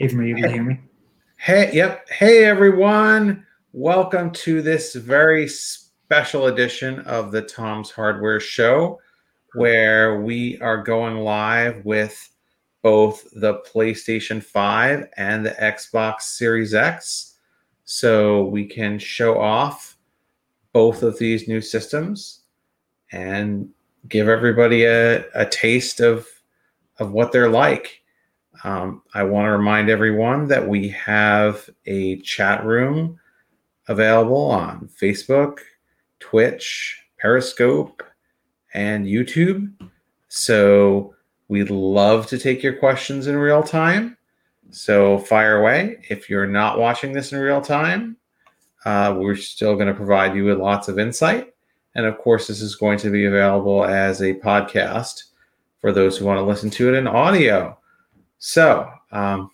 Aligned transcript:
Avram, 0.00 0.20
are 0.20 0.24
you 0.24 0.36
able 0.36 0.48
to 0.48 0.52
hear 0.54 0.62
me? 0.62 0.80
Hey, 1.36 1.70
yep. 1.74 2.08
Hey, 2.08 2.44
everyone. 2.44 3.44
Welcome 3.74 4.30
to 4.30 4.62
this 4.62 4.94
very 4.94 5.46
special 5.46 6.46
edition 6.46 7.00
of 7.00 7.32
the 7.32 7.42
Tom's 7.42 7.90
Hardware 7.90 8.40
Show, 8.40 8.98
where 9.52 10.22
we 10.22 10.58
are 10.60 10.82
going 10.82 11.18
live 11.18 11.84
with 11.84 12.30
both 12.80 13.28
the 13.32 13.60
PlayStation 13.70 14.42
5 14.42 15.06
and 15.18 15.44
the 15.44 15.50
Xbox 15.50 16.22
Series 16.22 16.72
X. 16.72 17.36
So 17.84 18.44
we 18.44 18.64
can 18.64 18.98
show 18.98 19.38
off 19.38 19.98
both 20.72 21.02
of 21.02 21.18
these 21.18 21.46
new 21.46 21.60
systems 21.60 22.44
and 23.12 23.68
give 24.08 24.28
everybody 24.28 24.84
a, 24.84 25.26
a 25.34 25.44
taste 25.44 26.00
of, 26.00 26.26
of 26.98 27.12
what 27.12 27.32
they're 27.32 27.50
like. 27.50 27.99
Um, 28.64 29.02
I 29.14 29.22
want 29.22 29.46
to 29.46 29.52
remind 29.52 29.88
everyone 29.88 30.48
that 30.48 30.66
we 30.66 30.88
have 30.90 31.68
a 31.86 32.20
chat 32.20 32.64
room 32.64 33.18
available 33.88 34.50
on 34.50 34.88
Facebook, 35.00 35.58
Twitch, 36.18 37.02
Periscope, 37.18 38.02
and 38.74 39.06
YouTube. 39.06 39.72
So 40.28 41.14
we'd 41.48 41.70
love 41.70 42.26
to 42.28 42.38
take 42.38 42.62
your 42.62 42.74
questions 42.74 43.26
in 43.26 43.36
real 43.36 43.62
time. 43.62 44.16
So 44.70 45.18
fire 45.18 45.60
away. 45.60 45.98
If 46.08 46.30
you're 46.30 46.46
not 46.46 46.78
watching 46.78 47.12
this 47.12 47.32
in 47.32 47.38
real 47.38 47.60
time, 47.60 48.16
uh, 48.84 49.16
we're 49.18 49.36
still 49.36 49.74
going 49.74 49.88
to 49.88 49.94
provide 49.94 50.34
you 50.36 50.44
with 50.44 50.58
lots 50.58 50.88
of 50.88 50.98
insight. 50.98 51.52
And 51.94 52.06
of 52.06 52.18
course, 52.18 52.46
this 52.46 52.60
is 52.60 52.76
going 52.76 52.98
to 52.98 53.10
be 53.10 53.24
available 53.24 53.84
as 53.84 54.22
a 54.22 54.34
podcast 54.34 55.24
for 55.80 55.92
those 55.92 56.16
who 56.16 56.24
want 56.24 56.38
to 56.38 56.44
listen 56.44 56.70
to 56.70 56.88
it 56.88 56.96
in 56.96 57.08
audio. 57.08 57.76
So, 58.42 58.90
um, 59.12 59.50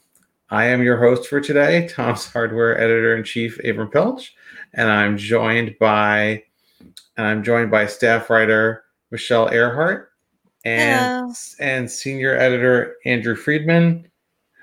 I 0.49 0.67
am 0.67 0.81
your 0.81 0.97
host 0.97 1.29
for 1.29 1.41
today, 1.41 1.89
Tom's 1.89 2.25
Hardware 2.25 2.81
Editor 2.81 3.17
in 3.17 3.25
Chief, 3.25 3.59
Avram 3.65 3.91
Piltch, 3.91 4.33
and 4.75 4.89
I'm 4.89 5.19
joined 5.19 5.75
by 5.81 6.45
and 7.17 7.27
I'm 7.27 7.43
joined 7.43 7.69
by 7.73 7.87
staff 7.87 8.31
writer 8.31 8.85
Michelle 9.11 9.49
Ehrhardt 9.51 10.07
and 10.65 11.01
Hello. 11.01 11.33
and 11.59 11.91
senior 11.91 12.37
editor 12.37 12.95
Andrew 13.05 13.35
Freedman, 13.35 14.09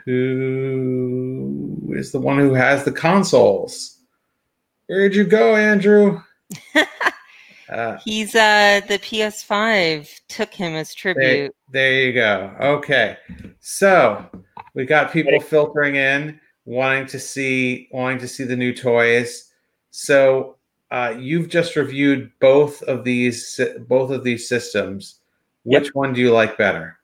who 0.06 1.92
is 1.94 2.14
the 2.14 2.20
one 2.20 2.38
who 2.38 2.54
has 2.54 2.86
the 2.86 2.94
consoles. 2.94 4.00
Where'd 4.88 5.16
you 5.16 5.26
go, 5.26 5.58
Andrew? 5.58 6.22
Uh, 7.74 7.98
He's 8.06 8.36
uh 8.36 8.82
the 8.88 9.00
PS5 9.00 10.10
took 10.30 10.54
him 10.54 10.74
as 10.74 10.94
tribute. 10.94 11.56
there 11.70 12.02
you 12.02 12.14
go. 12.14 12.56
Okay. 12.60 13.18
So 13.60 14.26
we 14.76 14.86
got 14.86 15.12
people 15.12 15.40
filtering 15.40 15.96
in, 15.96 16.40
wanting 16.66 17.08
to 17.08 17.20
see 17.20 17.88
wanting 17.92 18.20
to 18.20 18.28
see 18.28 18.44
the 18.44 18.56
new 18.56 18.74
toys. 18.74 19.52
So 19.92 20.58
uh, 20.92 21.16
you've 21.18 21.50
just 21.50 21.76
reviewed 21.76 22.32
both 22.40 22.84
of 22.84 23.04
these 23.04 23.60
both 23.88 24.12
of 24.12 24.24
these 24.24 24.48
systems. 24.48 25.20
Which 25.64 25.86
Yep. 25.86 25.94
one 25.96 26.14
do 26.14 26.22
you 26.22 26.32
like 26.32 26.58
better? 26.58 27.00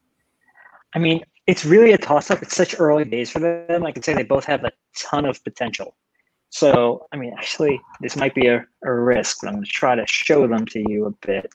I 0.94 1.00
mean, 1.00 1.24
it's 1.48 1.66
really 1.66 1.94
a 1.94 1.98
toss 1.98 2.30
up. 2.30 2.44
It's 2.44 2.56
such 2.56 2.80
early 2.80 3.06
days 3.06 3.32
for 3.32 3.40
them. 3.40 3.86
I 3.86 3.92
can 3.92 4.04
say 4.04 4.14
they 4.14 4.24
both 4.24 4.44
have 4.46 4.64
a 4.66 4.72
ton 4.96 5.26
of 5.26 5.44
potential. 5.44 5.96
So, 6.50 7.08
I 7.12 7.18
mean, 7.18 7.34
actually, 7.38 7.80
this 8.02 8.16
might 8.16 8.34
be 8.34 8.48
a, 8.48 8.66
a 8.84 8.92
risk, 8.92 9.38
but 9.42 9.50
I'm 9.50 9.56
going 9.56 9.66
to 9.66 9.70
try 9.70 9.96
to 9.96 10.06
show 10.08 10.48
them 10.48 10.66
to 10.68 10.84
you 10.88 11.06
a 11.06 11.12
bit. 11.26 11.52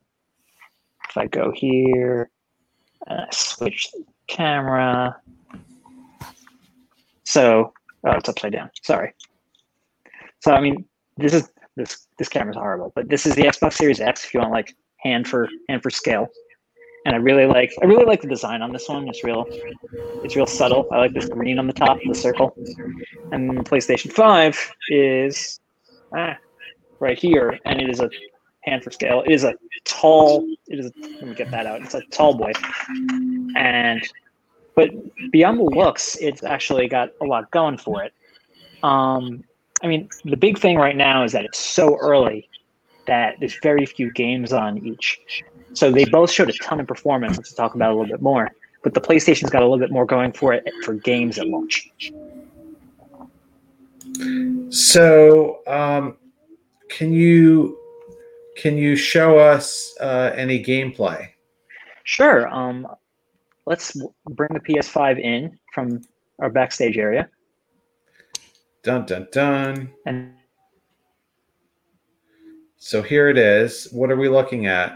If 1.09 1.17
I 1.17 1.27
go 1.27 1.53
here, 1.53 2.31
I 3.09 3.27
switch 3.31 3.89
camera. 4.29 5.17
So, 7.25 7.73
oh, 8.07 8.11
it's 8.13 8.29
upside 8.29 8.53
down. 8.53 8.71
Sorry. 8.83 9.13
So, 10.41 10.53
I 10.53 10.61
mean, 10.61 10.85
this 11.17 11.35
is 11.35 11.51
this 11.77 12.07
this 12.19 12.29
camera's 12.29 12.57
horrible, 12.57 12.93
but 12.95 13.09
this 13.09 13.27
is 13.27 13.35
the 13.35 13.43
Xbox 13.43 13.75
Series 13.75 14.01
X. 14.01 14.25
If 14.25 14.35
you 14.35 14.41
want 14.41 14.53
like 14.53 14.77
hand 14.99 15.27
for 15.27 15.49
hand 15.69 15.83
for 15.83 15.91
scale, 15.91 16.29
and 17.05 17.15
I 17.15 17.19
really 17.19 17.47
like 17.47 17.73
I 17.83 17.87
really 17.87 18.05
like 18.05 18.23
the 18.23 18.29
design 18.29 18.63
on 18.63 18.73
this 18.73 18.89
one. 18.89 19.09
It's 19.09 19.25
real, 19.25 19.47
it's 20.23 20.37
real 20.37 20.47
subtle. 20.47 20.89
I 20.93 20.99
like 20.99 21.13
this 21.13 21.29
green 21.29 21.59
on 21.59 21.67
the 21.67 21.73
top, 21.73 21.99
the 22.07 22.15
circle, 22.15 22.57
and 23.33 23.65
PlayStation 23.65 24.13
Five 24.13 24.59
is 24.89 25.61
ah, 26.17 26.37
right 27.01 27.19
here, 27.19 27.59
and 27.65 27.81
it 27.81 27.91
is 27.91 28.01
a 28.01 28.11
hand 28.63 28.83
for 28.83 28.91
scale. 28.91 29.23
It 29.27 29.33
is 29.33 29.45
a 29.45 29.55
tall. 29.85 30.47
It 30.67 30.79
is. 30.79 30.87
A, 30.87 30.93
let 31.01 31.23
me 31.29 31.35
get 31.35 31.51
that 31.51 31.67
out. 31.67 31.83
It's 31.83 31.95
a 31.95 32.03
tall 32.11 32.35
boy, 32.35 32.53
and 33.57 34.03
but 34.75 34.91
beyond 35.31 35.61
the 35.61 35.65
looks, 35.65 36.17
it's 36.21 36.43
actually 36.43 36.89
got 36.89 37.11
a 37.21 37.25
lot 37.25 37.51
going 37.51 37.79
for 37.79 38.03
it. 38.03 38.13
Um, 38.83 39.45
I 39.83 39.87
mean, 39.87 40.09
the 40.25 40.37
big 40.37 40.59
thing 40.59 40.77
right 40.77 40.97
now 40.97 41.25
is 41.25 41.33
that 41.33 41.45
it's 41.45 41.59
so 41.59 41.97
early 41.99 42.49
that 43.07 43.37
there's 43.39 43.59
very 43.63 43.85
few 43.87 44.11
games 44.13 44.53
on 44.53 44.85
each. 44.87 45.21
So 45.75 45.91
they 45.91 46.05
both 46.05 46.31
showed 46.31 46.49
a 46.49 46.53
ton 46.55 46.81
of 46.81 46.87
performance, 46.87 47.37
which 47.37 47.49
we'll 47.51 47.57
talk 47.57 47.75
about 47.75 47.91
a 47.91 47.95
little 47.95 48.11
bit 48.11 48.23
more. 48.23 48.51
But 48.83 48.95
the 48.95 49.01
PlayStation's 49.01 49.51
got 49.51 49.63
a 49.63 49.67
little 49.67 49.79
bit 49.79 49.91
more 49.91 50.07
going 50.07 50.33
for 50.33 50.53
it 50.53 50.65
for 50.85 50.95
games 50.95 51.39
at 51.39 51.47
launch. 51.49 51.91
So 54.71 55.61
um, 55.67 56.17
can 56.89 57.13
you 57.13 57.79
can 58.57 58.77
you 58.77 58.95
show 58.95 59.39
us 59.39 59.95
uh, 60.01 60.33
any 60.35 60.63
gameplay? 60.63 61.29
Sure. 62.05 62.49
Um, 62.49 62.87
let's 63.67 63.97
bring 64.31 64.51
the 64.53 64.61
PS5 64.61 65.19
in 65.21 65.59
from 65.73 66.03
our 66.39 66.51
backstage 66.51 66.97
area, 66.99 67.29
Dun 68.83 69.07
dun 69.07 69.27
dun. 69.33 69.91
and 70.07 70.35
So 72.77 73.03
here 73.03 73.29
it 73.29 73.39
is. 73.39 73.89
What 73.93 74.11
are 74.11 74.17
we 74.17 74.29
looking 74.29 74.67
at? 74.67 74.95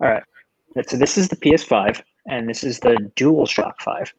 All 0.00 0.08
right. 0.08 0.22
So 0.88 0.96
this 0.96 1.18
is 1.18 1.28
the 1.28 1.36
PS5, 1.36 2.02
and 2.28 2.48
this 2.48 2.64
is 2.64 2.80
the 2.80 3.10
DualShock 3.16 3.74
5. 3.80 4.12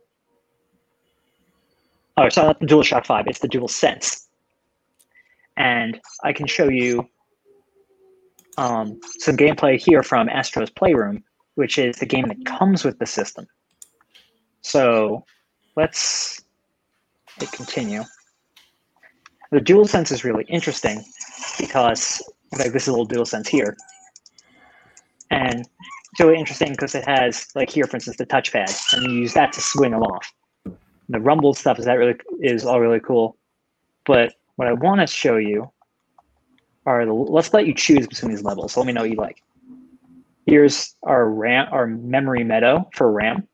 Oh, 2.18 2.24
it's 2.24 2.38
not 2.38 2.60
the 2.60 2.66
DualShock 2.66 3.06
5. 3.06 3.28
It's 3.28 3.40
the 3.40 3.48
DualSense. 3.48 4.28
And 5.58 6.00
I 6.24 6.34
can 6.34 6.48
show 6.48 6.70
you 6.70 7.08
um, 8.58 9.00
some 9.20 9.38
gameplay 9.38 9.82
here 9.82 10.04
from 10.04 10.30
Astro's 10.30 10.70
Playroom, 10.70 11.24
which 11.56 11.78
is 11.78 11.98
the 11.98 12.06
game 12.06 12.28
that 12.28 12.46
comes 12.46 12.84
with 12.84 13.00
the 13.00 13.06
system. 13.06 13.48
So 14.62 15.26
let's 15.76 16.42
hit 17.40 17.52
continue. 17.52 18.04
The 19.52 19.60
DualSense 19.60 20.12
is 20.12 20.24
really 20.24 20.46
interesting 20.46 21.04
because 21.60 22.22
like 22.58 22.72
this 22.72 22.84
is 22.84 22.88
a 22.90 22.92
little 22.92 23.08
DualSense 23.08 23.48
here, 23.48 23.76
and 25.32 25.62
it's 26.12 26.20
really 26.20 26.38
interesting 26.38 26.72
because 26.72 26.94
it 26.94 27.06
has 27.06 27.48
like 27.56 27.70
here, 27.70 27.88
for 27.88 27.98
instance, 27.98 28.18
the 28.18 28.26
touchpad, 28.26 28.94
and 28.94 29.12
you 29.12 29.20
use 29.20 29.34
that 29.34 29.54
to 29.54 29.62
swing 29.62 29.92
them 29.92 30.04
off. 30.04 30.32
The 31.10 31.20
rumble 31.20 31.54
stuff 31.54 31.80
is 31.80 31.86
that 31.86 31.94
really 31.94 32.16
is 32.42 32.66
all 32.66 32.80
really 32.80 33.00
cool, 33.00 33.38
but 34.06 34.34
what 34.58 34.68
I 34.68 34.74
want 34.74 35.02
to 35.02 35.08
show 35.08 35.38
you 35.38 35.72
are 36.86 37.06
the, 37.06 37.14
let's 37.14 37.54
let 37.54 37.66
you 37.66 37.74
choose 37.74 38.08
between 38.08 38.32
these 38.32 38.44
levels. 38.44 38.74
So 38.74 38.82
let 38.82 38.88
me 38.88 38.94
know 38.94 39.02
what 39.02 39.10
you 39.10 39.16
like. 39.16 39.42
Here's 40.46 40.96
our 41.04 41.30
RAM, 41.30 41.68
our 41.72 41.88
memory 41.88 42.44
meadow 42.44 42.90
for 42.94 43.12
RAM. 43.12 43.48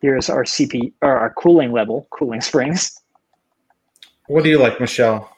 Here's 0.00 0.28
our 0.28 0.44
CP 0.44 0.92
or 1.00 1.16
our 1.16 1.32
cooling 1.32 1.72
level, 1.72 2.06
cooling 2.10 2.40
springs. 2.42 3.00
What 4.26 4.44
do 4.44 4.50
you 4.50 4.58
like, 4.58 4.80
Michelle? 4.80 5.30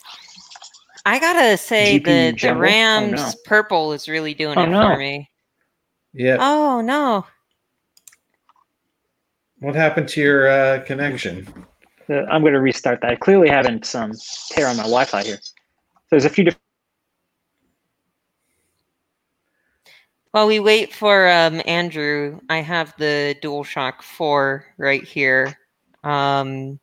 I 1.05 1.19
gotta 1.19 1.57
say 1.57 2.01
GPU 2.01 2.05
the, 2.05 2.10
the 2.10 2.33
jumble? 2.33 2.59
Oh, 2.59 2.63
Rams 2.63 3.13
no. 3.13 3.33
purple 3.45 3.93
is 3.93 4.09
really 4.09 4.34
doing 4.34 4.59
Oh, 4.59 4.63
it 4.65 4.69
no. 4.69 4.83
for 4.93 4.99
me. 4.99 5.31
Yeah. 6.13 6.37
Oh 6.41 6.81
no. 6.81 7.27
What 9.60 9.75
happened 9.75 10.09
to 10.10 10.21
your 10.21 10.49
uh, 10.49 10.83
connection? 10.84 11.47
Uh, 12.10 12.25
I'm 12.31 12.43
going 12.43 12.53
to 12.53 12.60
restart 12.60 13.01
that. 13.01 13.10
I 13.10 13.16
clearly 13.16 13.49
having 13.49 13.83
some 13.83 14.13
tear 14.51 14.69
on 14.69 14.77
my 14.77 14.83
Wi-Fi 14.83 15.22
here. 15.25 15.39
So 15.43 15.51
there's 16.10 16.25
a 16.27 16.31
few 16.31 16.45
different. 16.45 16.60
While 20.33 20.47
we 20.47 20.60
wait 20.60 20.93
for 20.93 21.28
um, 21.31 21.63
Andrew, 21.66 22.39
I 22.51 22.59
have 22.59 22.95
the 22.99 23.34
DualShock 23.43 24.03
4 24.03 24.66
right 24.77 25.03
here, 25.03 25.57
um, 26.05 26.78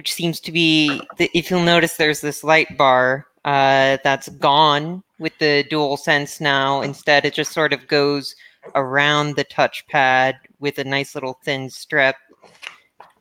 which 0.00 0.14
seems 0.14 0.40
to 0.40 0.50
be, 0.50 0.98
the, 1.18 1.30
if 1.34 1.50
you'll 1.50 1.62
notice, 1.62 1.98
there's 1.98 2.22
this 2.22 2.42
light 2.42 2.78
bar 2.78 3.26
uh, 3.44 3.98
that's 4.02 4.30
gone 4.30 5.02
with 5.18 5.36
the 5.40 5.62
dual 5.68 5.98
sense 5.98 6.40
now. 6.40 6.80
Instead, 6.80 7.26
it 7.26 7.34
just 7.34 7.52
sort 7.52 7.74
of 7.74 7.86
goes 7.86 8.34
around 8.74 9.36
the 9.36 9.44
touchpad 9.44 10.36
with 10.58 10.78
a 10.78 10.84
nice 10.84 11.14
little 11.14 11.38
thin 11.44 11.68
strip. 11.68 12.16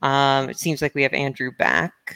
Um, 0.03 0.49
it 0.49 0.57
seems 0.57 0.81
like 0.81 0.95
we 0.95 1.03
have 1.03 1.11
Andrew 1.11 1.51
back. 1.51 2.15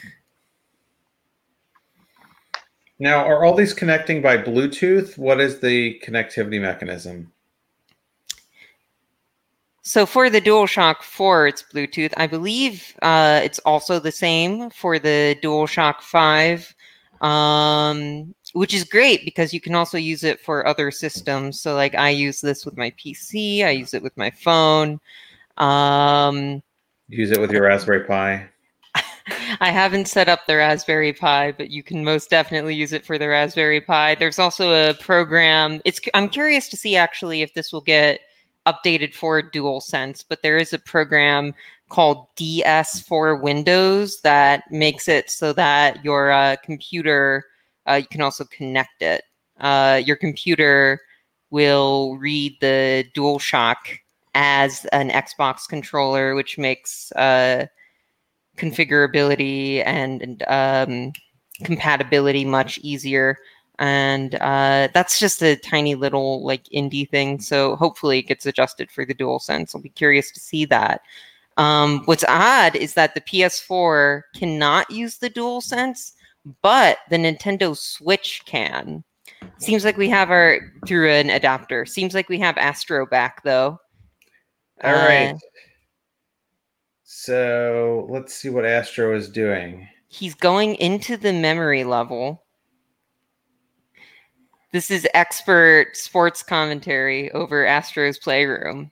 Now, 2.98 3.22
are 3.26 3.44
all 3.44 3.54
these 3.54 3.74
connecting 3.74 4.22
by 4.22 4.38
Bluetooth? 4.38 5.18
What 5.18 5.42
is 5.42 5.60
the 5.60 6.00
connectivity 6.02 6.58
mechanism? 6.58 7.33
So 9.86 10.06
for 10.06 10.30
the 10.30 10.40
DualShock 10.40 11.02
4, 11.02 11.46
it's 11.46 11.62
Bluetooth. 11.62 12.14
I 12.16 12.26
believe 12.26 12.96
uh, 13.02 13.42
it's 13.44 13.58
also 13.60 14.00
the 14.00 14.10
same 14.10 14.70
for 14.70 14.98
the 14.98 15.38
DualShock 15.42 16.00
5, 16.00 16.74
um, 17.20 18.34
which 18.54 18.72
is 18.72 18.84
great 18.84 19.26
because 19.26 19.52
you 19.52 19.60
can 19.60 19.74
also 19.74 19.98
use 19.98 20.24
it 20.24 20.40
for 20.40 20.66
other 20.66 20.90
systems. 20.90 21.60
So 21.60 21.74
like 21.74 21.94
I 21.94 22.08
use 22.08 22.40
this 22.40 22.64
with 22.64 22.78
my 22.78 22.92
PC, 22.92 23.62
I 23.62 23.70
use 23.70 23.92
it 23.92 24.02
with 24.02 24.16
my 24.16 24.30
phone. 24.30 25.00
Um, 25.58 26.62
Use 27.08 27.30
it 27.30 27.38
with 27.38 27.52
your 27.52 27.64
Raspberry 27.64 28.04
Pi. 28.04 28.48
I 29.60 29.70
haven't 29.70 30.08
set 30.08 30.30
up 30.30 30.46
the 30.46 30.56
Raspberry 30.56 31.12
Pi, 31.12 31.52
but 31.52 31.68
you 31.68 31.82
can 31.82 32.02
most 32.02 32.30
definitely 32.30 32.74
use 32.74 32.94
it 32.94 33.04
for 33.04 33.18
the 33.18 33.28
Raspberry 33.28 33.82
Pi. 33.82 34.14
There's 34.14 34.38
also 34.38 34.72
a 34.72 34.94
program. 34.94 35.82
It's 35.84 36.00
I'm 36.14 36.30
curious 36.30 36.70
to 36.70 36.78
see 36.78 36.96
actually 36.96 37.42
if 37.42 37.52
this 37.52 37.70
will 37.70 37.82
get 37.82 38.20
updated 38.66 39.14
for 39.14 39.42
DualSense, 39.42 40.24
but 40.28 40.42
there 40.42 40.58
is 40.58 40.72
a 40.72 40.78
program 40.78 41.54
called 41.88 42.26
DS4Windows 42.36 44.22
that 44.22 44.70
makes 44.70 45.08
it 45.08 45.30
so 45.30 45.52
that 45.52 46.04
your 46.04 46.32
uh, 46.32 46.56
computer 46.64 47.44
uh, 47.88 47.94
you 47.94 48.06
can 48.06 48.20
also 48.20 48.44
connect 48.46 49.02
it. 49.02 49.22
Uh, 49.60 50.00
your 50.04 50.16
computer 50.16 51.00
will 51.50 52.16
read 52.16 52.56
the 52.60 53.04
DualShock 53.14 53.76
as 54.34 54.84
an 54.86 55.10
Xbox 55.10 55.68
controller, 55.68 56.34
which 56.34 56.58
makes 56.58 57.12
uh, 57.12 57.66
configurability 58.56 59.82
and, 59.86 60.22
and 60.22 60.44
um, 60.48 61.12
compatibility 61.62 62.44
much 62.44 62.78
easier. 62.78 63.36
And 63.78 64.36
uh, 64.36 64.88
that's 64.94 65.18
just 65.18 65.42
a 65.42 65.56
tiny 65.56 65.94
little 65.96 66.44
like 66.44 66.64
indie 66.66 67.08
thing. 67.08 67.40
So 67.40 67.74
hopefully 67.76 68.18
it 68.20 68.28
gets 68.28 68.46
adjusted 68.46 68.90
for 68.90 69.04
the 69.04 69.14
dual 69.14 69.38
sense. 69.40 69.74
I'll 69.74 69.80
be 69.82 69.88
curious 69.88 70.30
to 70.32 70.40
see 70.40 70.64
that. 70.66 71.00
Um, 71.56 72.02
what's 72.04 72.24
odd 72.28 72.76
is 72.76 72.94
that 72.94 73.14
the 73.14 73.20
PS4 73.20 74.22
cannot 74.34 74.90
use 74.90 75.18
the 75.18 75.30
dual 75.30 75.60
sense, 75.60 76.14
but 76.62 76.98
the 77.10 77.16
Nintendo 77.16 77.76
Switch 77.76 78.42
can. 78.46 79.02
Seems 79.58 79.84
like 79.84 79.96
we 79.96 80.08
have 80.08 80.30
our 80.30 80.60
through 80.86 81.10
an 81.10 81.30
adapter. 81.30 81.84
Seems 81.86 82.14
like 82.14 82.28
we 82.28 82.38
have 82.38 82.56
Astro 82.58 83.06
back 83.06 83.42
though. 83.44 83.78
All 84.82 84.92
right. 84.92 85.34
Uh, 85.34 85.38
So 87.02 88.06
let's 88.10 88.34
see 88.34 88.50
what 88.50 88.64
Astro 88.66 89.14
is 89.16 89.28
doing. 89.28 89.88
he's 90.08 90.34
going 90.34 90.74
into 90.76 91.16
the 91.16 91.32
memory 91.32 91.84
level. 91.84 92.43
This 94.74 94.90
is 94.90 95.06
expert 95.14 95.96
sports 95.96 96.42
commentary 96.42 97.30
over 97.30 97.64
Astro's 97.64 98.18
Playroom. 98.18 98.90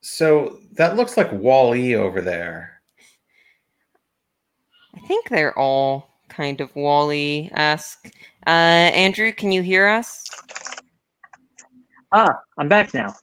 So 0.00 0.58
that 0.72 0.96
looks 0.96 1.18
like 1.18 1.30
Wall-E 1.32 1.94
over 1.96 2.22
there. 2.22 2.80
I 4.96 5.00
think 5.00 5.28
they're 5.28 5.56
all 5.58 6.08
kind 6.30 6.62
of 6.62 6.74
Wally 6.74 7.50
esque. 7.52 8.06
Uh, 8.46 8.88
Andrew, 8.96 9.32
can 9.32 9.52
you 9.52 9.60
hear 9.60 9.86
us? 9.86 10.24
Ah, 12.10 12.40
I'm 12.56 12.70
back 12.70 12.94
now. 12.94 13.14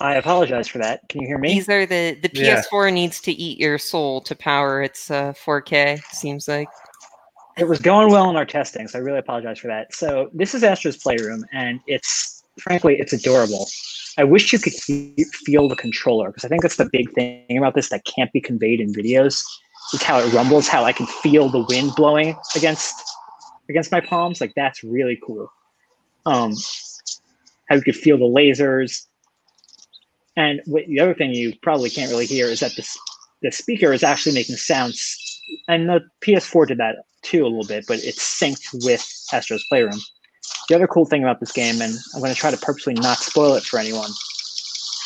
I 0.00 0.14
apologize 0.14 0.68
for 0.68 0.78
that. 0.78 1.00
Can 1.08 1.20
you 1.20 1.26
hear 1.26 1.38
me? 1.38 1.48
These 1.48 1.68
are 1.68 1.84
the 1.84 2.16
the 2.22 2.28
PS4 2.28 2.92
needs 2.92 3.20
to 3.22 3.32
eat 3.32 3.58
your 3.58 3.76
soul 3.76 4.20
to 4.20 4.36
power 4.36 4.84
its 4.84 5.10
uh, 5.10 5.32
4K. 5.32 6.00
Seems 6.12 6.46
like. 6.46 6.68
It 7.56 7.68
was 7.68 7.78
going 7.78 8.10
well 8.10 8.28
in 8.30 8.36
our 8.36 8.44
testing, 8.44 8.88
so 8.88 8.98
I 8.98 9.02
really 9.02 9.18
apologize 9.18 9.58
for 9.58 9.68
that. 9.68 9.94
So 9.94 10.28
this 10.32 10.54
is 10.54 10.64
Astro's 10.64 10.96
Playroom, 10.96 11.44
and 11.52 11.80
it's 11.86 12.42
frankly 12.58 12.96
it's 12.98 13.12
adorable. 13.12 13.68
I 14.18 14.24
wish 14.24 14.52
you 14.52 14.58
could 14.58 14.72
feel 14.72 15.68
the 15.68 15.76
controller 15.76 16.28
because 16.28 16.44
I 16.44 16.48
think 16.48 16.62
that's 16.62 16.76
the 16.76 16.88
big 16.90 17.12
thing 17.12 17.56
about 17.56 17.74
this 17.74 17.90
that 17.90 18.04
can't 18.04 18.32
be 18.32 18.40
conveyed 18.40 18.80
in 18.80 18.92
videos. 18.92 19.42
Is 19.92 20.02
how 20.02 20.18
it 20.18 20.32
rumbles, 20.32 20.66
how 20.66 20.84
I 20.84 20.92
can 20.92 21.06
feel 21.06 21.48
the 21.48 21.64
wind 21.68 21.92
blowing 21.94 22.36
against 22.56 22.94
against 23.68 23.92
my 23.92 24.00
palms. 24.00 24.40
Like 24.40 24.52
that's 24.56 24.82
really 24.82 25.20
cool. 25.24 25.52
Um, 26.26 26.54
how 27.68 27.76
you 27.76 27.82
could 27.82 27.96
feel 27.96 28.18
the 28.18 28.24
lasers. 28.24 29.06
And 30.36 30.60
what, 30.66 30.86
the 30.88 30.98
other 30.98 31.14
thing 31.14 31.32
you 31.32 31.54
probably 31.62 31.90
can't 31.90 32.10
really 32.10 32.26
hear 32.26 32.46
is 32.46 32.60
that 32.60 32.74
this 32.76 32.96
the 33.42 33.52
speaker 33.52 33.92
is 33.92 34.02
actually 34.02 34.34
making 34.34 34.56
sounds 34.56 35.20
and 35.68 35.88
the 35.88 36.00
PS4 36.22 36.66
did 36.66 36.78
that 36.78 36.96
too 37.24 37.42
a 37.44 37.48
little 37.48 37.66
bit, 37.66 37.84
but 37.88 37.98
it's 38.04 38.22
synced 38.40 38.84
with 38.84 39.04
Astro's 39.32 39.64
Playroom. 39.68 39.98
The 40.68 40.74
other 40.76 40.86
cool 40.86 41.06
thing 41.06 41.22
about 41.22 41.40
this 41.40 41.52
game, 41.52 41.80
and 41.80 41.94
I'm 42.14 42.20
going 42.20 42.32
to 42.32 42.38
try 42.38 42.50
to 42.50 42.56
purposely 42.56 42.94
not 42.94 43.18
spoil 43.18 43.54
it 43.54 43.64
for 43.64 43.78
anyone, 43.78 44.10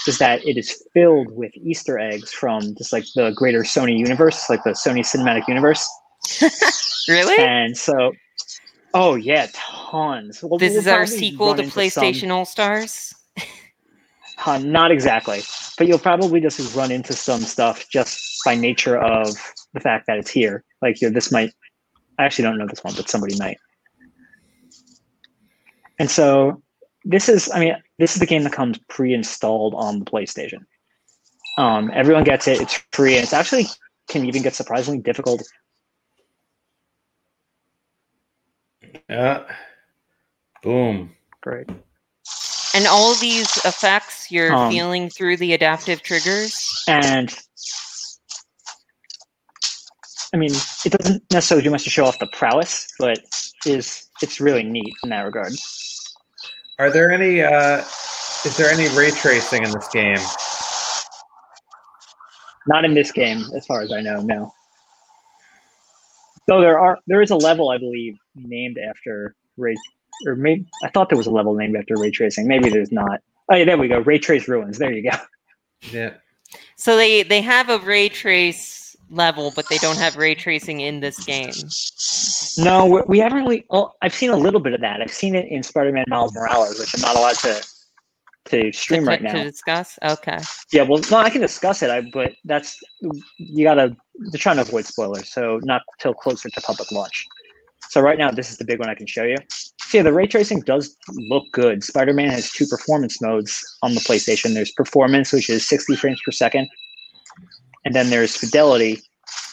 is 0.07 0.19
that 0.19 0.45
it 0.47 0.57
is 0.57 0.83
filled 0.93 1.31
with 1.37 1.53
Easter 1.57 1.99
eggs 1.99 2.33
from 2.33 2.75
just 2.77 2.93
like 2.93 3.05
the 3.15 3.31
greater 3.37 3.63
Sony 3.63 3.99
universe, 3.99 4.49
like 4.51 4.63
the 4.65 4.71
Sony 4.71 5.01
Cinematic 5.01 5.47
Universe. 5.49 5.89
Really? 7.09 7.39
And 7.39 7.75
so, 7.75 8.13
oh 8.93 9.15
yeah, 9.15 9.47
tons. 9.55 10.43
We'll- 10.43 10.59
This 10.59 10.73
we'll 10.73 10.81
is 10.81 10.87
our 10.87 11.07
sequel 11.07 11.55
to 11.55 11.63
some- 11.63 11.71
PlayStation 11.71 12.31
All 12.31 12.45
Stars. 12.45 13.15
Uh, 14.47 14.57
not 14.59 14.93
exactly, 14.93 15.41
but 15.77 15.89
you'll 15.89 15.99
probably 15.99 16.41
just 16.41 16.75
run 16.77 16.93
into 16.93 17.13
some 17.13 17.41
stuff 17.41 17.89
just 17.91 18.39
by 18.45 18.55
nature 18.55 18.97
of 18.97 19.27
the 19.75 19.81
fact 19.81 20.07
that 20.07 20.17
it's 20.17 20.31
here. 20.31 20.63
Like 20.81 21.01
you 21.01 21.09
know, 21.09 21.13
this 21.13 21.33
might, 21.33 21.53
I 22.19 22.25
actually 22.25 22.45
don't 22.45 22.59
know 22.59 22.67
this 22.67 22.83
one, 22.83 22.95
but 22.97 23.09
somebody 23.09 23.39
might. 23.39 23.59
And 25.99 26.11
so 26.11 26.63
this 27.05 27.29
is, 27.29 27.51
I 27.53 27.61
mean, 27.61 27.77
this 27.99 28.15
is 28.15 28.21
the 28.21 28.27
game 28.27 28.45
that 28.45 28.53
comes 28.53 28.79
pre-installed 28.89 29.75
on 29.75 30.01
the 30.01 30.05
PlayStation. 30.05 30.65
Um, 31.59 31.91
everyone 31.93 32.25
gets 32.25 32.47
it. 32.47 32.61
It's 32.61 32.75
free, 32.93 33.15
and 33.15 33.23
it's 33.25 33.33
actually 33.33 33.67
can 34.09 34.25
even 34.25 34.43
get 34.43 34.55
surprisingly 34.55 35.01
difficult. 35.01 35.43
Yeah. 39.09 39.45
Boom. 40.63 41.15
Great. 41.41 41.69
And 42.75 42.87
all 42.87 43.15
these 43.15 43.57
effects 43.65 44.31
you're 44.31 44.55
Um, 44.55 44.71
feeling 44.71 45.11
through 45.11 45.39
the 45.39 45.53
adaptive 45.53 46.03
triggers. 46.03 46.85
And 46.87 47.37
I 50.35 50.37
mean, 50.37 50.51
it 50.85 50.93
doesn't 50.93 51.23
necessarily 51.33 51.65
do 51.65 51.71
much 51.71 51.85
to 51.85 51.91
show 51.91 52.05
off 52.05 52.19
the 52.19 52.29
prowess, 52.33 52.89
but 52.99 53.19
is 53.65 54.09
it's 54.23 54.41
really 54.41 54.63
neat 54.63 54.95
in 55.03 55.11
that 55.11 55.23
regard. 55.23 55.53
Are 56.79 56.91
there 56.91 57.11
any 57.11 57.43
uh 57.43 57.83
is 58.45 58.57
there 58.57 58.71
any 58.71 58.89
ray 58.97 59.11
tracing 59.11 59.65
in 59.65 59.71
this 59.73 59.89
game? 59.89 60.19
Not 62.67 62.85
in 62.85 62.95
this 62.95 63.11
game, 63.11 63.43
as 63.57 63.67
far 63.67 63.81
as 63.81 63.93
I 63.93 64.01
know. 64.01 64.21
No. 64.21 64.53
Though 66.47 66.61
there 66.61 66.79
are, 66.79 66.99
there 67.07 67.23
is 67.23 67.31
a 67.31 67.37
level 67.37 67.71
I 67.71 67.79
believe 67.79 68.17
named 68.35 68.79
after 68.79 69.35
ray, 69.57 69.75
or 70.27 70.37
maybe 70.37 70.67
I 70.85 70.89
thought 70.89 71.09
there 71.09 71.19
was 71.19 71.27
a 71.27 71.31
level 71.31 71.55
named 71.55 71.77
after 71.77 71.95
ray 71.97 72.11
tracing. 72.11 72.47
Maybe 72.47 72.69
there's 72.69 72.93
not. 72.93 73.21
Oh 73.51 73.57
yeah, 73.57 73.65
there 73.65 73.79
we 73.79 73.89
go. 73.89 73.99
Ray 73.99 74.19
trace 74.19 74.47
ruins. 74.49 74.79
There 74.79 74.93
you 74.93 75.11
go. 75.11 75.17
Yeah. 75.93 76.15
So 76.77 76.97
they 76.97 77.23
they 77.23 77.41
have 77.41 77.69
a 77.69 77.79
ray 77.79 78.09
trace 78.09 78.88
level, 79.11 79.53
but 79.55 79.69
they 79.69 79.79
don't 79.79 79.99
have 79.99 80.17
ray 80.17 80.35
tracing 80.35 80.81
in 80.81 81.01
this 81.01 81.19
game. 81.25 81.53
No, 82.59 83.05
we- 83.07 83.19
haven't 83.19 83.39
really. 83.39 83.65
Oh, 83.71 83.93
I've 84.03 84.15
seen 84.15 84.31
a 84.31 84.37
little 84.37 84.61
bit 84.61 84.75
of 84.75 84.81
that. 84.81 85.01
I've 85.01 85.13
seen 85.13 85.35
it 85.35 85.47
in 85.51 85.63
Spider-Man 85.63 86.05
Miles 86.09 86.35
Morales, 86.35 86.79
which 86.79 86.95
I'm 86.95 87.01
not 87.01 87.17
allowed 87.17 87.37
to 87.37 87.67
to 88.47 88.73
stream 88.73 89.03
to, 89.03 89.09
right 89.09 89.19
to 89.19 89.25
now. 89.25 89.33
To 89.33 89.45
discuss. 89.45 89.99
Okay. 90.03 90.39
Yeah, 90.73 90.83
well, 90.83 91.03
no, 91.11 91.19
I 91.19 91.31
can 91.31 91.41
discuss 91.41 91.83
it. 91.83 91.91
I 91.91 92.03
but 92.13 92.33
that's 92.45 92.79
you 93.39 93.65
gotta. 93.65 93.97
They're 94.33 94.39
trying 94.39 94.57
to 94.57 94.63
avoid 94.63 94.87
spoilers, 94.87 95.33
so 95.33 95.61
not 95.63 95.83
till 96.01 96.15
closer 96.15 96.49
to 96.49 96.61
public 96.63 96.91
launch. 96.91 97.27
So 97.91 98.01
right 98.01 98.19
now, 98.19 98.31
this 98.31 98.51
is 98.51 98.59
the 98.59 98.65
big 98.65 98.81
one 98.81 98.91
I 98.91 98.95
can 98.95 99.07
show 99.07 99.23
you. 99.23 99.37
So 99.51 99.99
yeah, 99.99 100.03
the 100.03 100.13
ray 100.13 100.27
tracing 100.27 100.61
does 100.61 100.97
look 101.31 101.45
good. 101.53 101.83
Spider-Man 101.83 102.29
has 102.29 102.51
two 102.51 102.67
performance 102.67 103.23
modes 103.23 103.65
on 103.83 103.95
the 103.95 104.01
PlayStation. 104.01 104.53
There's 104.55 104.73
performance, 104.73 105.33
which 105.33 105.49
is 105.49 105.67
60 105.67 105.97
frames 105.97 106.21
per 106.25 106.33
second, 106.33 106.69
and 107.89 107.95
then 107.95 108.11
there's 108.11 108.37
fidelity, 108.37 109.01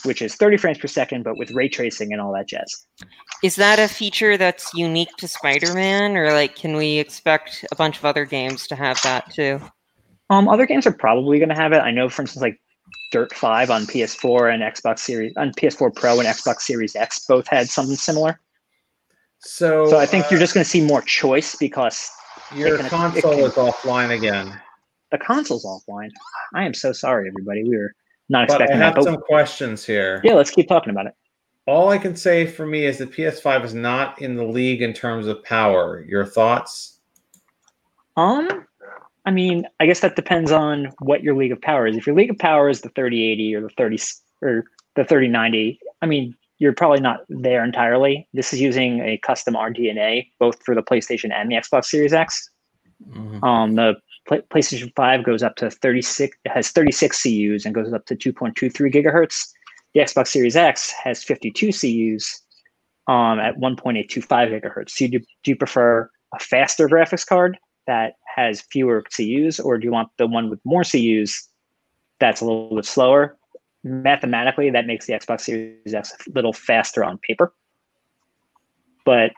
which 0.03 0.21
is 0.21 0.35
30 0.35 0.57
frames 0.57 0.77
per 0.77 0.87
second, 0.87 1.23
but 1.23 1.37
with 1.37 1.51
ray 1.51 1.69
tracing 1.69 2.11
and 2.11 2.21
all 2.21 2.33
that 2.33 2.49
jazz. 2.49 2.85
Is 3.43 3.55
that 3.55 3.79
a 3.79 3.87
feature 3.87 4.35
that's 4.35 4.73
unique 4.73 5.15
to 5.19 5.27
Spider-Man, 5.29 6.17
or 6.17 6.33
like 6.33 6.55
can 6.57 6.75
we 6.75 6.97
expect 6.99 7.63
a 7.71 7.75
bunch 7.77 7.97
of 7.97 8.03
other 8.03 8.25
games 8.25 8.67
to 8.67 8.75
have 8.75 9.01
that 9.03 9.31
too? 9.31 9.61
Um, 10.29 10.49
other 10.49 10.65
games 10.65 10.85
are 10.85 10.91
probably 10.91 11.39
going 11.39 11.47
to 11.47 11.55
have 11.55 11.71
it. 11.71 11.77
I 11.77 11.91
know, 11.91 12.09
for 12.09 12.23
instance, 12.23 12.41
like 12.41 12.59
Dirt 13.13 13.33
Five 13.33 13.71
on 13.71 13.83
PS4 13.85 14.53
and 14.53 14.63
Xbox 14.63 14.99
Series 14.99 15.31
on 15.37 15.51
PS4 15.53 15.95
Pro 15.95 16.19
and 16.19 16.27
Xbox 16.27 16.61
Series 16.63 16.93
X 16.97 17.25
both 17.25 17.47
had 17.47 17.69
something 17.69 17.95
similar. 17.95 18.37
So, 19.39 19.87
So 19.89 19.97
I 19.97 20.05
think 20.05 20.29
you're 20.29 20.39
uh, 20.39 20.41
just 20.41 20.53
going 20.53 20.63
to 20.65 20.69
see 20.69 20.81
more 20.81 21.01
choice 21.03 21.55
because 21.55 22.09
your 22.53 22.77
can- 22.79 22.89
console 22.89 23.31
can- 23.35 23.39
is 23.45 23.53
offline 23.53 24.09
again. 24.17 24.59
the 25.11 25.19
console's 25.19 25.63
offline. 25.65 26.09
I 26.53 26.65
am 26.65 26.73
so 26.73 26.91
sorry, 26.91 27.27
everybody. 27.29 27.63
We 27.63 27.77
were 27.77 27.93
not 28.29 28.47
But 28.47 28.61
I 28.61 28.65
expecting 28.65 28.79
that. 28.79 28.85
have 28.85 28.95
But 28.95 29.03
some 29.03 29.17
questions 29.17 29.85
here. 29.85 30.21
yeah, 30.23 30.33
let's 30.33 30.51
keep 30.51 30.67
talking 30.67 30.89
about 30.91 31.07
it. 31.07 31.13
all 31.67 31.89
I 31.89 31.97
can 31.97 32.15
say 32.15 32.45
for 32.45 32.65
me 32.65 32.85
is 32.85 32.97
the 32.99 33.07
PS5 33.07 33.63
is 33.65 33.73
not 33.73 34.21
in 34.21 34.35
the 34.35 34.43
league 34.43 34.81
in 34.81 34.93
terms 34.93 35.27
of 35.27 35.43
power. 35.43 36.05
Your 36.07 36.25
thoughts? 36.25 36.99
Um, 38.17 38.65
I 39.25 39.31
mean, 39.31 39.65
I 39.79 39.85
guess 39.87 39.99
that 40.01 40.15
depends 40.15 40.51
on 40.51 40.91
what 40.99 41.23
your 41.23 41.35
League 41.35 41.51
of 41.51 41.59
Power 41.61 41.87
is. 41.87 41.97
If 41.97 42.05
your 42.05 42.15
League 42.15 42.29
of 42.29 42.37
Power 42.37 42.69
is 42.69 42.81
the 42.81 42.89
3080 42.89 43.55
or 43.55 43.61
the 43.61 43.69
30 43.77 43.97
or 44.41 44.65
the 44.95 45.03
3090, 45.03 45.79
I 46.01 46.05
mean, 46.05 46.35
you're 46.59 46.73
probably 46.73 47.01
not 47.01 47.21
there 47.27 47.63
entirely. 47.65 48.27
This 48.33 48.53
is 48.53 48.61
using 48.61 49.01
a 49.01 49.17
custom 49.17 49.55
RDNA 49.55 50.29
both 50.39 50.63
for 50.63 50.73
the 50.75 50.83
PlayStation 50.83 51.33
and 51.33 51.51
the 51.51 51.55
Xbox 51.55 51.85
Series 51.85 52.13
X. 52.13 52.49
Mm-hmm. 53.09 53.43
Um, 53.43 53.75
the 53.75 53.95
PlayStation 54.27 54.91
5 54.95 55.23
goes 55.23 55.43
up 55.43 55.55
to 55.57 55.69
36, 55.69 56.37
has 56.47 56.71
36 56.71 57.23
CUs 57.23 57.65
and 57.65 57.75
goes 57.75 57.93
up 57.93 58.05
to 58.07 58.15
2.23 58.15 58.93
gigahertz. 58.93 59.51
The 59.93 59.99
Xbox 60.01 60.27
Series 60.29 60.55
X 60.55 60.91
has 60.91 61.23
52 61.23 61.67
CUs 61.71 62.41
um, 63.07 63.39
at 63.39 63.57
1.825 63.57 64.27
gigahertz. 64.27 64.91
So 64.91 65.07
do, 65.07 65.19
do 65.19 65.51
you 65.51 65.55
prefer 65.55 66.09
a 66.33 66.39
faster 66.39 66.89
graphics 66.89 67.25
card 67.25 67.57
that 67.87 68.13
has 68.35 68.61
fewer 68.61 69.03
CUs, 69.15 69.59
or 69.59 69.77
do 69.77 69.85
you 69.85 69.91
want 69.91 70.09
the 70.17 70.27
one 70.27 70.49
with 70.49 70.59
more 70.65 70.83
CUs 70.83 71.47
that's 72.19 72.41
a 72.41 72.45
little 72.45 72.75
bit 72.75 72.85
slower? 72.85 73.37
Mathematically, 73.83 74.71
that 74.71 74.87
makes 74.87 75.05
the 75.05 75.13
Xbox 75.13 75.41
Series 75.41 75.93
X 75.93 76.13
a 76.27 76.31
little 76.31 76.53
faster 76.53 77.03
on 77.03 77.19
paper. 77.19 77.53
But 79.05 79.31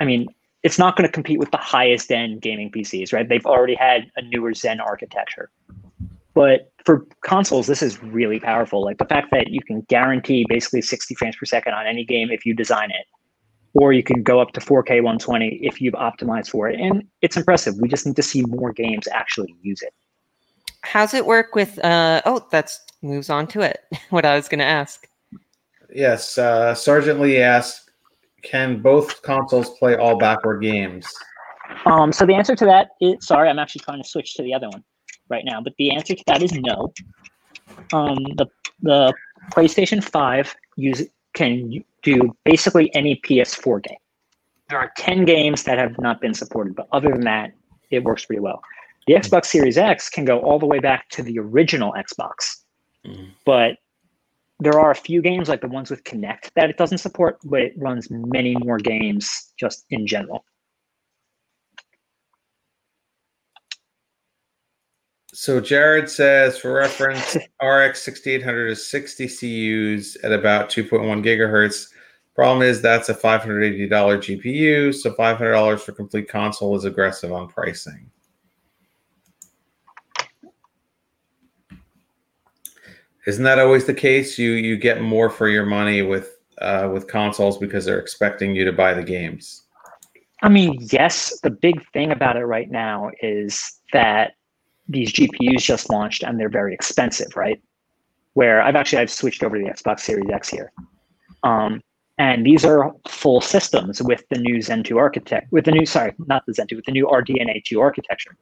I 0.00 0.06
mean, 0.06 0.28
it's 0.64 0.78
not 0.78 0.96
going 0.96 1.06
to 1.06 1.12
compete 1.12 1.38
with 1.38 1.50
the 1.50 1.58
highest 1.58 2.10
end 2.10 2.40
gaming 2.40 2.72
PCs, 2.72 3.12
right? 3.12 3.28
They've 3.28 3.44
already 3.44 3.74
had 3.74 4.10
a 4.16 4.22
newer 4.22 4.54
Zen 4.54 4.80
architecture. 4.80 5.50
But 6.32 6.72
for 6.84 7.06
consoles, 7.22 7.66
this 7.66 7.82
is 7.82 8.02
really 8.02 8.40
powerful. 8.40 8.82
Like 8.82 8.98
the 8.98 9.04
fact 9.04 9.28
that 9.30 9.50
you 9.50 9.60
can 9.60 9.82
guarantee 9.82 10.46
basically 10.48 10.82
60 10.82 11.14
frames 11.14 11.36
per 11.36 11.44
second 11.44 11.74
on 11.74 11.86
any 11.86 12.04
game 12.04 12.30
if 12.30 12.44
you 12.44 12.54
design 12.54 12.90
it, 12.90 13.06
or 13.74 13.92
you 13.92 14.02
can 14.02 14.22
go 14.22 14.40
up 14.40 14.52
to 14.52 14.60
4K 14.60 15.02
120 15.02 15.60
if 15.62 15.80
you've 15.80 15.94
optimized 15.94 16.48
for 16.48 16.68
it. 16.68 16.80
And 16.80 17.04
it's 17.20 17.36
impressive. 17.36 17.74
We 17.78 17.88
just 17.88 18.06
need 18.06 18.16
to 18.16 18.22
see 18.22 18.42
more 18.42 18.72
games 18.72 19.06
actually 19.12 19.54
use 19.60 19.82
it. 19.82 19.92
How's 20.80 21.14
it 21.14 21.26
work 21.26 21.54
with? 21.54 21.78
Uh, 21.84 22.22
oh, 22.24 22.46
that's 22.50 22.80
moves 23.02 23.28
on 23.28 23.46
to 23.48 23.60
it. 23.60 23.80
what 24.10 24.24
I 24.24 24.34
was 24.34 24.48
going 24.48 24.60
to 24.60 24.64
ask. 24.64 25.06
Yes, 25.94 26.38
uh, 26.38 26.74
Sergeant 26.74 27.20
Lee 27.20 27.38
asked, 27.38 27.83
"Can 28.44 28.80
both 28.80 29.22
consoles 29.22 29.70
play 29.78 29.96
all 29.96 30.16
backward 30.16 30.62
games?" 30.62 31.06
Um, 31.86 32.12
so 32.12 32.26
the 32.26 32.34
answer 32.34 32.54
to 32.54 32.64
that 32.66 32.90
is 33.00 33.26
sorry, 33.26 33.48
I'm 33.48 33.58
actually 33.58 33.80
trying 33.80 34.02
to 34.02 34.08
switch 34.08 34.34
to 34.34 34.42
the 34.42 34.54
other 34.54 34.68
one 34.68 34.84
right 35.28 35.44
now, 35.44 35.60
but 35.60 35.74
the 35.78 35.90
answer 35.90 36.14
to 36.14 36.24
that 36.26 36.42
is 36.42 36.52
no. 36.52 36.92
Um, 37.92 38.16
the 38.36 38.46
the 38.82 39.12
PlayStation 39.52 40.02
Five 40.02 40.54
use 40.76 41.02
can 41.34 41.84
do 42.02 42.34
basically 42.44 42.94
any 42.94 43.16
PS4 43.16 43.82
game. 43.82 43.98
There 44.70 44.78
are 44.78 44.92
10 44.96 45.24
games 45.24 45.64
that 45.64 45.78
have 45.78 45.98
not 45.98 46.20
been 46.20 46.32
supported, 46.32 46.74
but 46.74 46.86
other 46.92 47.10
than 47.10 47.22
that, 47.22 47.52
it 47.90 48.04
works 48.04 48.24
pretty 48.24 48.40
well. 48.40 48.62
The 49.06 49.14
Xbox 49.14 49.46
Series 49.46 49.76
X 49.76 50.08
can 50.08 50.24
go 50.24 50.38
all 50.40 50.58
the 50.58 50.66
way 50.66 50.78
back 50.78 51.08
to 51.10 51.22
the 51.22 51.38
original 51.38 51.92
Xbox, 51.92 52.62
mm. 53.06 53.28
but 53.44 53.76
there 54.60 54.78
are 54.78 54.90
a 54.90 54.96
few 54.96 55.20
games 55.20 55.48
like 55.48 55.60
the 55.60 55.68
ones 55.68 55.90
with 55.90 56.04
Kinect 56.04 56.50
that 56.54 56.70
it 56.70 56.76
doesn't 56.76 56.98
support, 56.98 57.38
but 57.44 57.60
it 57.60 57.72
runs 57.76 58.08
many 58.10 58.54
more 58.56 58.78
games 58.78 59.52
just 59.58 59.84
in 59.90 60.06
general. 60.06 60.44
So 65.34 65.60
Jared 65.60 66.08
says, 66.08 66.56
for 66.58 66.72
reference, 66.72 67.34
RX 67.62 68.02
6800 68.02 68.68
is 68.68 68.86
60 68.88 69.26
CUs 69.26 70.16
at 70.22 70.32
about 70.32 70.70
2.1 70.70 71.24
gigahertz. 71.24 71.88
Problem 72.36 72.62
is 72.62 72.80
that's 72.80 73.08
a 73.08 73.14
$580 73.14 73.88
GPU, 73.88 74.94
so 74.94 75.12
$500 75.12 75.80
for 75.80 75.92
complete 75.92 76.28
console 76.28 76.76
is 76.76 76.84
aggressive 76.84 77.32
on 77.32 77.48
pricing. 77.48 78.08
Isn't 83.26 83.44
that 83.44 83.58
always 83.58 83.86
the 83.86 83.94
case? 83.94 84.38
You 84.38 84.52
you 84.52 84.76
get 84.76 85.00
more 85.00 85.30
for 85.30 85.48
your 85.48 85.64
money 85.64 86.02
with 86.02 86.36
uh, 86.58 86.90
with 86.92 87.08
consoles 87.08 87.58
because 87.58 87.84
they're 87.84 87.98
expecting 87.98 88.54
you 88.54 88.64
to 88.64 88.72
buy 88.72 88.94
the 88.94 89.02
games. 89.02 89.62
I 90.42 90.48
mean, 90.48 90.78
yes. 90.92 91.40
The 91.40 91.50
big 91.50 91.86
thing 91.92 92.12
about 92.12 92.36
it 92.36 92.44
right 92.44 92.70
now 92.70 93.10
is 93.22 93.80
that 93.92 94.32
these 94.88 95.12
GPUs 95.12 95.62
just 95.62 95.90
launched 95.90 96.22
and 96.22 96.38
they're 96.38 96.50
very 96.50 96.74
expensive, 96.74 97.34
right? 97.34 97.60
Where 98.34 98.60
I've 98.60 98.76
actually 98.76 98.98
I've 98.98 99.10
switched 99.10 99.42
over 99.42 99.58
to 99.58 99.64
the 99.64 99.70
Xbox 99.70 100.00
Series 100.00 100.28
X 100.30 100.48
here, 100.50 100.72
um, 101.44 101.80
and 102.18 102.44
these 102.44 102.64
are 102.64 102.92
full 103.08 103.40
systems 103.40 104.02
with 104.02 104.22
the 104.28 104.38
new 104.38 104.60
Zen 104.60 104.82
2 104.82 104.98
architect, 104.98 105.50
with 105.50 105.64
the 105.64 105.72
new 105.72 105.86
sorry, 105.86 106.12
not 106.18 106.44
the 106.46 106.52
Zen 106.52 106.66
2, 106.66 106.76
with 106.76 106.84
the 106.84 106.92
new 106.92 107.06
RDNA 107.06 107.64
2 107.64 107.80
architecture. 107.80 108.36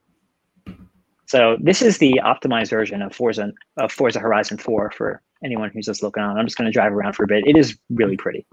So 1.33 1.57
this 1.59 1.81
is 1.81 1.97
the 1.97 2.21
optimized 2.23 2.69
version 2.69 3.01
of 3.01 3.15
Forza 3.15 3.53
of 3.79 3.91
Forza 3.91 4.19
Horizon 4.19 4.59
4 4.59 4.91
for 4.95 5.23
anyone 5.43 5.71
who's 5.71 5.87
just 5.87 6.03
looking 6.03 6.23
on. 6.23 6.37
I'm 6.37 6.45
just 6.45 6.59
going 6.59 6.67
to 6.67 6.71
drive 6.71 6.93
around 6.93 7.15
for 7.15 7.25
a 7.25 7.27
bit. 7.27 7.47
It 7.47 7.57
is 7.57 7.79
really 7.89 8.19
pretty. 8.19 8.45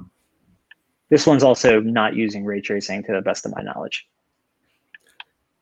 This 1.09 1.27
one's 1.27 1.43
also 1.43 1.81
not 1.81 2.15
using 2.15 2.45
ray 2.45 2.61
tracing 2.61 3.03
to 3.03 3.11
the 3.11 3.21
best 3.21 3.45
of 3.45 3.53
my 3.53 3.61
knowledge. 3.61 4.07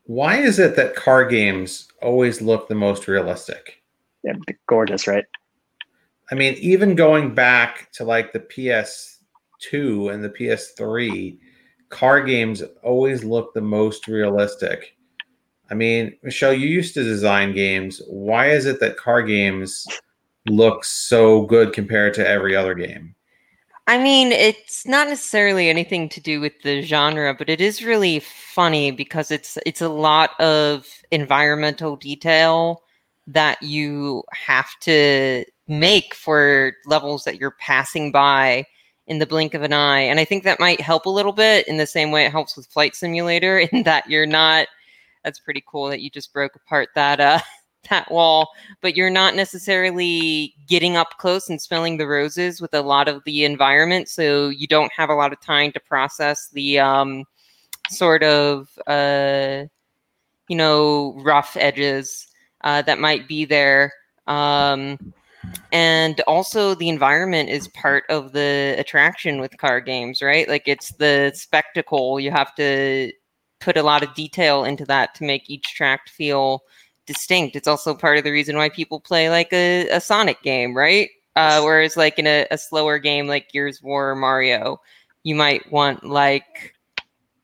Why 0.03 0.37
is 0.37 0.59
it 0.59 0.75
that 0.75 0.95
car 0.95 1.25
games 1.25 1.87
always 2.03 2.39
look 2.39 2.67
the 2.67 2.75
most 2.75 3.07
realistic? 3.07 3.81
Yeah, 4.23 4.33
gorgeous, 4.67 5.07
right? 5.07 5.25
I 6.31 6.35
mean, 6.35 6.53
even 6.59 6.93
going 6.93 7.33
back 7.33 7.91
to 7.93 8.03
like 8.03 8.31
the 8.31 8.41
PS2 8.41 10.13
and 10.13 10.23
the 10.23 10.29
PS3, 10.29 11.39
car 11.89 12.21
games 12.21 12.61
always 12.83 13.23
look 13.23 13.55
the 13.55 13.61
most 13.61 14.07
realistic. 14.07 14.96
I 15.69 15.73
mean, 15.73 16.15
Michelle, 16.23 16.53
you 16.53 16.67
used 16.67 16.93
to 16.93 17.03
design 17.03 17.53
games. 17.53 18.01
Why 18.07 18.49
is 18.51 18.65
it 18.65 18.79
that 18.79 18.97
car 18.97 19.21
games 19.21 19.87
look 20.47 20.85
so 20.85 21.41
good 21.43 21.73
compared 21.73 22.13
to 22.15 22.27
every 22.27 22.55
other 22.55 22.73
game? 22.73 23.15
I 23.89 23.97
mean, 23.97 24.33
it's 24.33 24.85
not 24.85 25.07
necessarily 25.07 25.69
anything 25.69 26.09
to 26.09 26.19
do 26.19 26.41
with 26.41 26.61
the 26.61 26.81
genre, 26.81 27.33
but 27.33 27.49
it 27.49 27.61
is 27.61 27.83
really 27.85 28.19
funny 28.19 28.91
because 28.91 29.31
it's 29.31 29.57
it's 29.65 29.81
a 29.81 29.87
lot 29.87 30.37
of 30.41 30.85
environmental 31.11 31.95
detail 31.95 32.83
that 33.27 33.61
you 33.63 34.23
have 34.33 34.69
to 34.81 35.45
make 35.69 36.13
for 36.13 36.73
levels 36.85 37.23
that 37.23 37.39
you're 37.39 37.55
passing 37.59 38.11
by 38.11 38.65
in 39.07 39.19
the 39.19 39.25
blink 39.25 39.53
of 39.53 39.61
an 39.61 39.73
eye. 39.73 40.01
And 40.01 40.19
I 40.19 40.25
think 40.25 40.43
that 40.43 40.59
might 40.59 40.81
help 40.81 41.05
a 41.05 41.09
little 41.09 41.31
bit 41.31 41.65
in 41.67 41.77
the 41.77 41.87
same 41.87 42.11
way 42.11 42.25
it 42.25 42.31
helps 42.31 42.57
with 42.57 42.67
Flight 42.67 42.93
Simulator 42.93 43.59
in 43.71 43.83
that 43.83 44.09
you're 44.09 44.25
not 44.25 44.67
that's 45.27 45.39
pretty 45.39 45.61
cool 45.67 45.89
that 45.89 45.99
you 45.99 46.09
just 46.09 46.31
broke 46.31 46.55
apart 46.55 46.87
that 46.95 47.19
uh 47.19 47.39
that 47.89 48.09
wall, 48.11 48.49
but 48.81 48.97
you're 48.97 49.09
not 49.09 49.35
necessarily 49.35 50.53
getting 50.67 50.97
up 50.97 51.17
close 51.19 51.49
and 51.49 51.61
smelling 51.61 51.97
the 51.97 52.07
roses 52.07 52.59
with 52.59 52.73
a 52.73 52.81
lot 52.81 53.07
of 53.07 53.23
the 53.23 53.45
environment, 53.45 54.09
so 54.09 54.49
you 54.49 54.67
don't 54.67 54.91
have 54.91 55.09
a 55.09 55.15
lot 55.15 55.31
of 55.31 55.39
time 55.39 55.71
to 55.71 55.79
process 55.81 56.49
the 56.53 56.79
um 56.79 57.25
sort 57.89 58.23
of 58.23 58.69
uh 58.87 59.63
you 60.47 60.55
know 60.55 61.13
rough 61.23 61.57
edges 61.59 62.27
uh, 62.63 62.81
that 62.81 62.99
might 62.99 63.27
be 63.27 63.45
there. 63.45 63.93
Um, 64.27 65.13
and 65.71 66.19
also 66.21 66.73
the 66.73 66.89
environment 66.89 67.49
is 67.49 67.67
part 67.69 68.03
of 68.09 68.33
the 68.33 68.75
attraction 68.77 69.39
with 69.39 69.57
car 69.57 69.79
games 69.79 70.21
right 70.21 70.49
like 70.49 70.63
it's 70.65 70.91
the 70.93 71.31
spectacle 71.33 72.19
you 72.19 72.31
have 72.31 72.53
to 72.55 73.09
put 73.59 73.77
a 73.77 73.83
lot 73.83 74.03
of 74.03 74.13
detail 74.13 74.63
into 74.63 74.85
that 74.85 75.15
to 75.15 75.23
make 75.23 75.49
each 75.49 75.63
track 75.75 76.09
feel 76.09 76.63
distinct. 77.05 77.55
It's 77.55 77.67
also 77.67 77.95
part 77.95 78.17
of 78.17 78.23
the 78.23 78.31
reason 78.31 78.57
why 78.57 78.69
people 78.69 78.99
play 78.99 79.29
like 79.29 79.51
a, 79.53 79.87
a 79.89 80.01
Sonic 80.01 80.41
game, 80.43 80.75
right? 80.75 81.09
Uh, 81.35 81.61
whereas 81.61 81.95
like 81.97 82.17
in 82.19 82.27
a, 82.27 82.47
a 82.51 82.57
slower 82.57 82.99
game 82.99 83.27
like 83.27 83.51
Gears 83.51 83.81
War 83.81 84.11
or 84.11 84.15
Mario, 84.15 84.81
you 85.23 85.35
might 85.35 85.71
want 85.71 86.03
like 86.03 86.73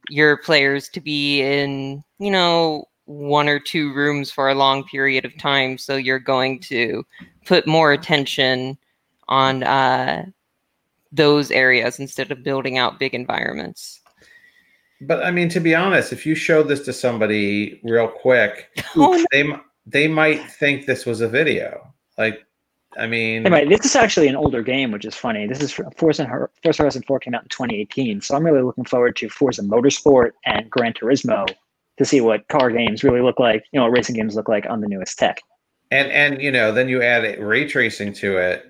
your 0.10 0.38
players 0.38 0.90
to 0.90 1.02
be 1.02 1.42
in, 1.42 2.04
you 2.20 2.32
know, 2.32 2.88
one 3.06 3.50
or 3.50 3.60
two 3.60 3.94
rooms 3.94 4.32
for 4.32 4.50
a 4.50 4.56
long 4.56 4.84
period 4.86 5.26
of 5.26 5.38
time. 5.38 5.78
So 5.78 5.96
you're 5.96 6.20
going 6.20 6.60
to 6.62 7.06
put 7.46 7.68
more 7.68 7.92
attention 7.92 8.78
on 9.28 9.64
uh, 9.64 10.26
those 11.12 11.52
areas 11.52 12.00
instead 12.00 12.32
of 12.32 12.44
building 12.44 12.78
out 12.78 13.00
big 13.00 13.14
environments. 13.14 14.02
But 15.08 15.24
I 15.24 15.32
mean, 15.32 15.50
to 15.50 15.60
be 15.60 15.74
honest, 15.76 16.14
if 16.14 16.26
you 16.26 16.36
showed 16.36 16.68
this 16.68 16.82
to 16.86 16.94
somebody 16.94 17.80
real 17.84 18.08
quick, 18.08 18.70
oh, 18.96 19.12
no. 19.14 19.26
they 19.32 19.44
they 19.86 20.08
might 20.08 20.50
think 20.52 20.86
this 20.86 21.06
was 21.06 21.22
a 21.22 21.28
video. 21.28 21.94
Like, 22.18 22.46
I 22.98 23.08
mean, 23.08 23.46
anyway, 23.46 23.66
this 23.68 23.86
is 23.86 23.96
actually 23.96 24.28
an 24.28 24.36
older 24.36 24.62
game, 24.62 24.92
which 24.92 25.04
is 25.06 25.16
funny. 25.16 25.48
This 25.48 25.62
is 25.62 25.72
Forza 25.98 26.28
Forza 26.64 26.84
Horizon 26.84 27.04
4 27.08 27.20
came 27.20 27.34
out 27.34 27.44
in 27.44 27.50
2018, 27.50 28.22
so 28.22 28.36
I'm 28.36 28.44
really 28.46 28.62
looking 28.62 28.86
forward 28.86 29.16
to 29.18 29.30
Forza 29.30 29.62
Motorsport 29.64 30.32
and 30.46 30.70
Gran 30.70 30.94
Turismo 30.94 31.48
to 31.98 32.06
see 32.06 32.22
what 32.22 32.48
car 32.50 32.70
games 32.72 33.04
really 33.04 33.22
look 33.22 33.40
like. 33.40 33.66
You 33.72 33.80
know, 33.80 33.86
what 33.86 33.98
racing 33.98 34.16
games 34.16 34.36
look 34.36 34.48
like 34.48 34.66
on 34.70 34.82
the 34.82 34.88
newest 34.88 35.18
tech. 35.18 35.42
And 35.92 36.12
and 36.12 36.42
you 36.42 36.52
know, 36.52 36.72
then 36.72 36.88
you 36.88 37.02
add 37.02 37.40
ray 37.40 37.68
tracing 37.68 38.14
to 38.14 38.38
it. 38.38 38.70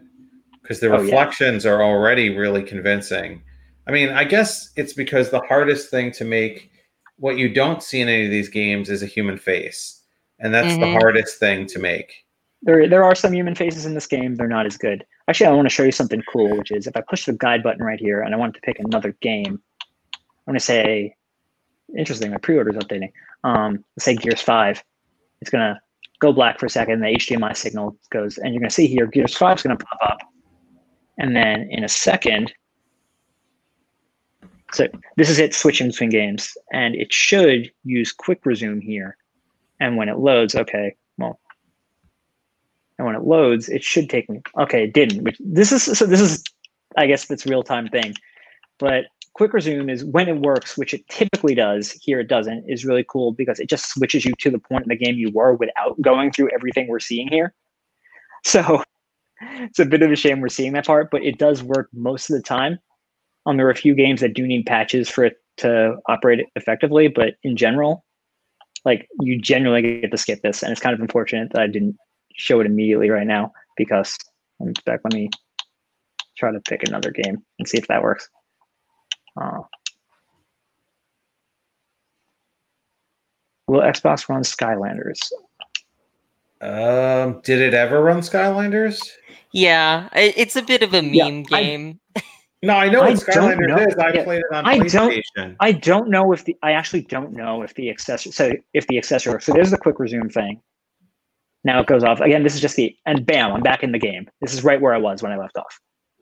because 0.62 0.80
the 0.80 0.88
Oh, 0.88 0.96
yeah. 0.96 1.04
reflections 1.04 1.66
are 1.66 1.84
already 1.84 2.30
really 2.36 2.64
convincing. 2.64 3.42
I 3.88 3.92
mean, 3.92 4.10
I 4.10 4.24
guess 4.24 4.72
it's 4.76 4.94
because 4.94 5.30
the 5.30 5.42
hardest 5.42 5.90
thing 5.90 6.12
to 6.14 6.24
make 6.26 6.72
what 7.18 7.38
you 7.38 7.54
don't 7.54 7.84
see 7.84 8.02
in 8.02 8.10
any 8.10 8.26
of 8.26 8.32
these 8.32 8.50
games 8.50 8.90
is 8.90 9.04
a 9.04 9.08
human 9.08 9.38
face, 9.38 10.02
and 10.40 10.54
that's 10.54 10.76
the 10.78 10.86
Mhm. 10.86 11.00
hardest 11.00 11.40
thing 11.40 11.66
to 11.68 11.80
make. 11.80 12.26
There, 12.62 12.88
there 12.88 13.04
are 13.04 13.14
some 13.16 13.34
human 13.34 13.56
faces 13.56 13.86
in 13.86 13.94
this 13.94 14.08
game. 14.08 14.36
They're 14.36 14.48
not 14.48 14.66
as 14.66 14.78
good. 14.78 15.06
Actually, 15.28 15.48
I 15.48 15.52
want 15.52 15.66
to 15.66 15.74
show 15.74 15.84
you 15.84 15.92
something 15.92 16.24
cool, 16.32 16.58
which 16.58 16.72
is 16.72 16.88
if 16.88 16.96
I 16.96 17.02
push 17.02 17.26
the 17.26 17.34
guide 17.34 17.62
button 17.62 17.84
right 17.84 18.00
here 18.00 18.22
and 18.22 18.34
I 18.34 18.38
want 18.38 18.56
to 18.56 18.62
pick 18.62 18.80
another 18.80 19.12
game, 19.22 19.62
I'm 20.16 20.54
going 20.54 20.60
to 20.60 20.64
say, 20.64 21.16
interesting, 21.98 22.32
my 22.32 22.38
pre-order 22.38 22.72
is 22.72 22.78
updating. 22.78 23.12
Um, 23.44 23.84
let's 23.96 24.06
say 24.06 24.16
Gears 24.16 24.42
5. 24.42 24.82
It's 25.42 25.50
going 25.50 25.74
to 25.74 25.80
go 26.20 26.32
black 26.32 26.58
for 26.60 26.66
a 26.66 26.70
second. 26.70 27.02
The 27.02 27.08
HDMI 27.08 27.54
signal 27.54 27.98
goes, 28.12 28.38
and 28.38 28.54
you're 28.54 28.62
going 28.62 28.70
to 28.70 28.74
see 28.76 28.88
here, 28.88 29.08
Gears 29.08 29.36
5 29.36 29.58
is 29.58 29.64
going 29.64 29.78
to 29.78 29.86
pop 29.86 30.00
up. 30.02 30.18
And 31.20 31.36
then 31.36 31.68
in 31.70 31.84
a 31.84 31.90
second, 31.90 32.54
so 34.74 34.88
this 35.18 35.30
is 35.30 35.40
it 35.40 35.54
switching 35.54 35.88
between 35.88 36.10
games, 36.10 36.58
and 36.72 36.96
it 36.96 37.14
should 37.14 37.72
use 37.84 38.12
quick 38.12 38.46
resume 38.46 38.82
here. 38.82 39.18
And 39.80 39.98
when 39.98 40.10
it 40.10 40.18
loads, 40.18 40.56
okay, 40.56 40.96
well, 41.18 41.40
and 42.98 43.06
when 43.06 43.16
it 43.16 43.24
loads, 43.24 43.70
it 43.70 43.84
should 43.84 44.10
take 44.10 44.30
me. 44.30 44.42
Okay, 44.60 44.86
it 44.86 44.94
didn't. 44.94 45.24
Which 45.24 45.38
this 45.40 45.72
is 45.72 45.84
so. 45.84 46.06
This 46.06 46.22
is, 46.22 46.44
I 46.98 47.06
guess, 47.06 47.26
that's 47.26 47.46
real 47.46 47.64
time 47.64 47.88
thing. 47.88 48.16
But 48.80 49.06
quick 49.34 49.54
resume 49.54 49.90
is 49.90 50.04
when 50.06 50.28
it 50.28 50.38
works, 50.38 50.78
which 50.78 50.94
it 50.94 51.08
typically 51.08 51.56
does. 51.56 51.92
Here 51.92 52.20
it 52.20 52.28
doesn't. 52.28 52.66
Is 52.68 52.86
really 52.86 53.06
cool 53.08 53.32
because 53.32 53.60
it 53.60 53.70
just 53.70 53.90
switches 53.90 54.26
you 54.26 54.34
to 54.40 54.50
the 54.50 54.60
point 54.60 54.84
in 54.84 54.90
the 54.90 54.96
game 54.96 55.16
you 55.16 55.32
were 55.32 55.54
without 55.54 56.02
going 56.02 56.32
through 56.32 56.50
everything 56.54 56.88
we're 56.88 57.00
seeing 57.00 57.28
here. 57.28 57.54
So 58.44 58.84
it's 59.42 59.80
a 59.80 59.86
bit 59.86 60.02
of 60.02 60.12
a 60.12 60.16
shame 60.16 60.42
we're 60.42 60.50
seeing 60.50 60.74
that 60.74 60.88
part, 60.88 61.10
but 61.12 61.24
it 61.24 61.38
does 61.38 61.62
work 61.62 61.90
most 61.94 62.30
of 62.30 62.36
the 62.36 62.42
time. 62.42 62.80
Um, 63.46 63.58
there 63.58 63.68
are 63.68 63.72
a 63.72 63.76
few 63.76 63.96
games 63.96 64.22
that 64.22 64.34
do 64.34 64.48
need 64.48 64.66
patches 64.66 65.10
for 65.10 65.26
it 65.26 65.38
to 65.58 65.98
operate 66.08 66.46
effectively, 66.56 67.08
but 67.08 67.36
in 67.44 67.58
general, 67.58 68.06
like 68.86 69.08
you 69.20 69.40
generally 69.40 69.82
get 70.02 70.12
to 70.12 70.18
skip 70.18 70.42
this, 70.42 70.64
and 70.64 70.72
it's 70.72 70.82
kind 70.82 70.94
of 70.94 71.02
unfortunate 71.02 71.52
that 71.54 71.62
I 71.62 71.68
didn't 71.68 71.98
show 72.36 72.60
it 72.60 72.66
immediately 72.66 73.10
right 73.10 73.28
now 73.28 73.52
because 73.78 74.18
let 74.60 74.68
me 74.68 74.74
back. 74.86 75.02
Let 75.04 75.14
me 75.14 75.30
try 76.38 76.52
to 76.52 76.60
pick 76.62 76.88
another 76.88 77.12
game 77.12 77.44
and 77.60 77.68
see 77.68 77.78
if 77.78 77.88
that 77.88 78.02
works. 78.02 78.30
Uh, 79.40 79.60
will 83.68 83.82
Xbox 83.82 84.28
run 84.30 84.44
Skylanders? 84.44 85.20
Um, 86.62 87.42
did 87.42 87.60
it 87.60 87.74
ever 87.74 88.02
run 88.02 88.20
Skylanders? 88.20 89.02
Yeah, 89.52 90.08
it's 90.14 90.56
a 90.56 90.62
bit 90.62 90.82
of 90.82 90.94
a 90.94 91.02
meme 91.02 91.46
I- 91.52 91.62
game. 91.62 92.00
No, 92.64 92.76
I 92.76 92.90
know 92.90 93.02
I 93.02 93.10
what 93.12 93.26
don't 93.26 93.36
Skylanders 93.60 93.68
know. 93.68 93.78
is. 93.78 93.96
I 93.96 94.14
Yeah. 94.14 94.24
played 94.24 94.40
it 94.40 94.56
on 94.56 94.66
I 94.66 94.78
don't- 94.80 95.56
I 95.60 95.72
don't 95.74 96.10
know 96.10 96.32
if 96.32 96.46
the 96.46 96.56
I 96.64 96.72
actually 96.72 97.02
don't 97.02 97.34
know 97.34 97.62
if 97.62 97.74
the 97.76 97.90
accessory 97.90 98.32
so 98.32 98.52
if 98.74 98.88
the 98.88 98.98
accessory 98.98 99.42
so 99.42 99.52
there's 99.54 99.72
the 99.72 99.78
quick 99.78 100.00
resume 100.00 100.30
thing. 100.30 100.62
Now 101.66 101.82
it 101.82 101.88
goes 101.88 102.04
off 102.04 102.22
again. 102.22 102.44
This 102.44 102.56
is 102.56 102.62
just 102.62 102.76
the 102.78 102.96
and 103.06 103.26
bam, 103.26 103.52
I'm 103.52 103.62
back 103.62 103.84
in 103.84 103.92
the 103.92 104.00
game. 104.00 104.30
This 104.42 104.54
is 104.54 104.64
right 104.64 104.80
where 104.82 104.94
I 104.94 104.98
was 104.98 105.22
when 105.22 105.32
I 105.32 105.38
left 105.38 105.58
off. 105.58 105.80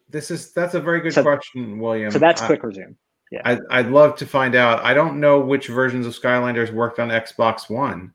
This 0.10 0.31
is 0.31 0.51
that's 0.51 0.74
a 0.74 0.79
very 0.81 1.00
good 1.01 1.13
So- 1.13 1.21
question, 1.24 1.79
William. 1.79 2.10
So 2.12 2.19
that's 2.19 2.41
I- 2.41 2.48
quick 2.48 2.63
resume. 2.63 2.95
Yeah. 3.31 3.41
I, 3.45 3.60
I'd 3.69 3.88
love 3.88 4.17
to 4.17 4.25
find 4.25 4.55
out. 4.55 4.83
I 4.83 4.93
don't 4.93 5.19
know 5.21 5.39
which 5.39 5.67
versions 5.67 6.05
of 6.05 6.13
Skylanders 6.13 6.74
worked 6.74 7.00
on 7.00 7.07
Xbox 7.10 7.69
One. 7.69 8.13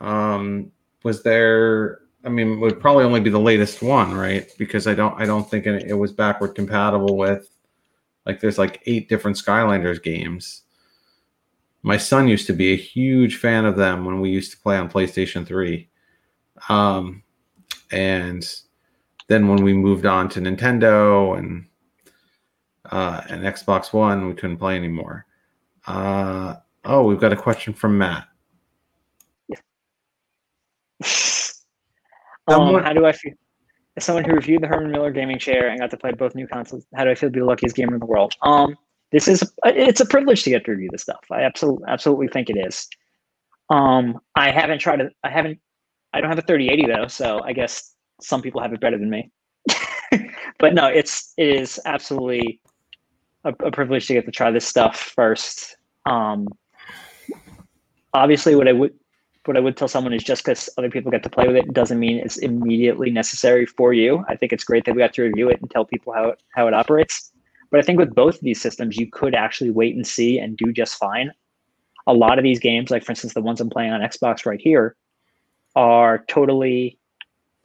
Um, 0.00 0.72
was 1.04 1.22
there? 1.22 2.00
I 2.24 2.28
mean, 2.28 2.52
it 2.52 2.56
would 2.56 2.80
probably 2.80 3.04
only 3.04 3.20
be 3.20 3.30
the 3.30 3.40
latest 3.40 3.82
one, 3.82 4.12
right? 4.14 4.50
Because 4.58 4.86
I 4.86 4.94
don't, 4.94 5.18
I 5.20 5.24
don't 5.24 5.48
think 5.48 5.66
it, 5.66 5.84
it 5.88 5.94
was 5.94 6.12
backward 6.12 6.54
compatible 6.54 7.16
with. 7.16 7.48
Like, 8.26 8.40
there's 8.40 8.58
like 8.58 8.82
eight 8.86 9.08
different 9.08 9.38
Skylanders 9.38 10.02
games. 10.02 10.62
My 11.82 11.96
son 11.96 12.28
used 12.28 12.46
to 12.48 12.52
be 12.52 12.72
a 12.72 12.76
huge 12.76 13.36
fan 13.36 13.64
of 13.64 13.76
them 13.76 14.04
when 14.04 14.20
we 14.20 14.28
used 14.28 14.50
to 14.52 14.58
play 14.58 14.76
on 14.76 14.90
PlayStation 14.90 15.46
Three, 15.46 15.88
um, 16.68 17.22
and 17.90 18.46
then 19.28 19.48
when 19.48 19.64
we 19.64 19.72
moved 19.72 20.04
on 20.04 20.28
to 20.30 20.40
Nintendo 20.40 21.38
and 21.38 21.66
uh, 22.90 23.22
and 23.30 23.44
Xbox 23.44 23.94
One, 23.94 24.26
we 24.26 24.34
couldn't 24.34 24.58
play 24.58 24.76
anymore. 24.76 25.24
Uh, 25.86 26.56
oh, 26.84 27.04
we've 27.04 27.20
got 27.20 27.32
a 27.32 27.36
question 27.36 27.72
from 27.72 27.96
Matt. 27.96 28.26
um, 29.50 29.56
Someone- 32.50 32.84
how 32.84 32.92
do 32.92 33.06
I 33.06 33.12
feel? 33.12 33.32
As 33.96 34.04
someone 34.04 34.24
who 34.24 34.32
reviewed 34.32 34.62
the 34.62 34.68
Herman 34.68 34.92
Miller 34.92 35.10
gaming 35.10 35.38
chair 35.38 35.68
and 35.68 35.80
got 35.80 35.90
to 35.90 35.96
play 35.96 36.12
both 36.12 36.34
new 36.34 36.46
consoles, 36.46 36.86
how 36.94 37.04
do 37.04 37.10
I 37.10 37.14
feel 37.14 37.28
to 37.28 37.32
be 37.32 37.40
the 37.40 37.46
luckiest 37.46 37.74
gamer 37.74 37.94
in 37.94 38.00
the 38.00 38.06
world? 38.06 38.34
Um, 38.42 38.76
this 39.10 39.26
is 39.26 39.42
it's 39.64 40.00
a 40.00 40.06
privilege 40.06 40.44
to 40.44 40.50
get 40.50 40.64
to 40.66 40.70
review 40.70 40.88
this 40.92 41.02
stuff. 41.02 41.20
I 41.30 41.42
absolutely 41.42 41.84
absolutely 41.88 42.28
think 42.28 42.50
it 42.50 42.56
is. 42.56 42.88
Um, 43.68 44.20
I 44.36 44.50
haven't 44.50 44.78
tried 44.78 44.96
to. 44.96 45.10
I 45.24 45.30
haven't. 45.30 45.58
I 46.12 46.20
don't 46.20 46.30
have 46.30 46.38
a 46.38 46.42
3080 46.42 46.92
though, 46.92 47.06
so 47.08 47.40
I 47.42 47.52
guess 47.52 47.94
some 48.20 48.42
people 48.42 48.60
have 48.60 48.72
it 48.72 48.80
better 48.80 48.98
than 48.98 49.10
me. 49.10 49.30
but 50.58 50.74
no, 50.74 50.86
it's 50.86 51.32
it 51.36 51.48
is 51.48 51.80
absolutely 51.84 52.60
a, 53.44 53.54
a 53.64 53.70
privilege 53.70 54.06
to 54.06 54.14
get 54.14 54.24
to 54.26 54.32
try 54.32 54.50
this 54.50 54.66
stuff 54.66 55.12
first. 55.14 55.76
Um, 56.06 56.48
obviously, 58.12 58.54
what 58.54 58.68
I 58.68 58.72
would 58.72 58.94
what 59.50 59.56
I 59.56 59.60
would 59.60 59.76
tell 59.76 59.88
someone 59.88 60.12
is 60.12 60.22
just 60.22 60.44
because 60.44 60.70
other 60.78 60.88
people 60.88 61.10
get 61.10 61.24
to 61.24 61.28
play 61.28 61.48
with 61.48 61.56
it 61.56 61.72
doesn't 61.72 61.98
mean 61.98 62.18
it's 62.18 62.36
immediately 62.36 63.10
necessary 63.10 63.66
for 63.66 63.92
you. 63.92 64.24
I 64.28 64.36
think 64.36 64.52
it's 64.52 64.62
great 64.62 64.84
that 64.84 64.94
we 64.94 65.00
got 65.00 65.12
to 65.14 65.22
review 65.22 65.50
it 65.50 65.60
and 65.60 65.68
tell 65.68 65.84
people 65.84 66.12
how 66.12 66.28
it, 66.28 66.42
how 66.54 66.68
it 66.68 66.72
operates. 66.72 67.32
But 67.72 67.80
I 67.80 67.82
think 67.82 67.98
with 67.98 68.14
both 68.14 68.36
of 68.36 68.42
these 68.42 68.60
systems, 68.60 68.96
you 68.96 69.10
could 69.10 69.34
actually 69.34 69.70
wait 69.72 69.96
and 69.96 70.06
see 70.06 70.38
and 70.38 70.56
do 70.56 70.72
just 70.72 70.98
fine. 70.98 71.32
A 72.06 72.14
lot 72.14 72.38
of 72.38 72.44
these 72.44 72.60
games, 72.60 72.92
like 72.92 73.02
for 73.02 73.10
instance, 73.10 73.34
the 73.34 73.40
ones 73.40 73.60
I'm 73.60 73.70
playing 73.70 73.90
on 73.90 74.02
Xbox 74.02 74.46
right 74.46 74.60
here, 74.60 74.94
are 75.74 76.24
totally 76.28 76.96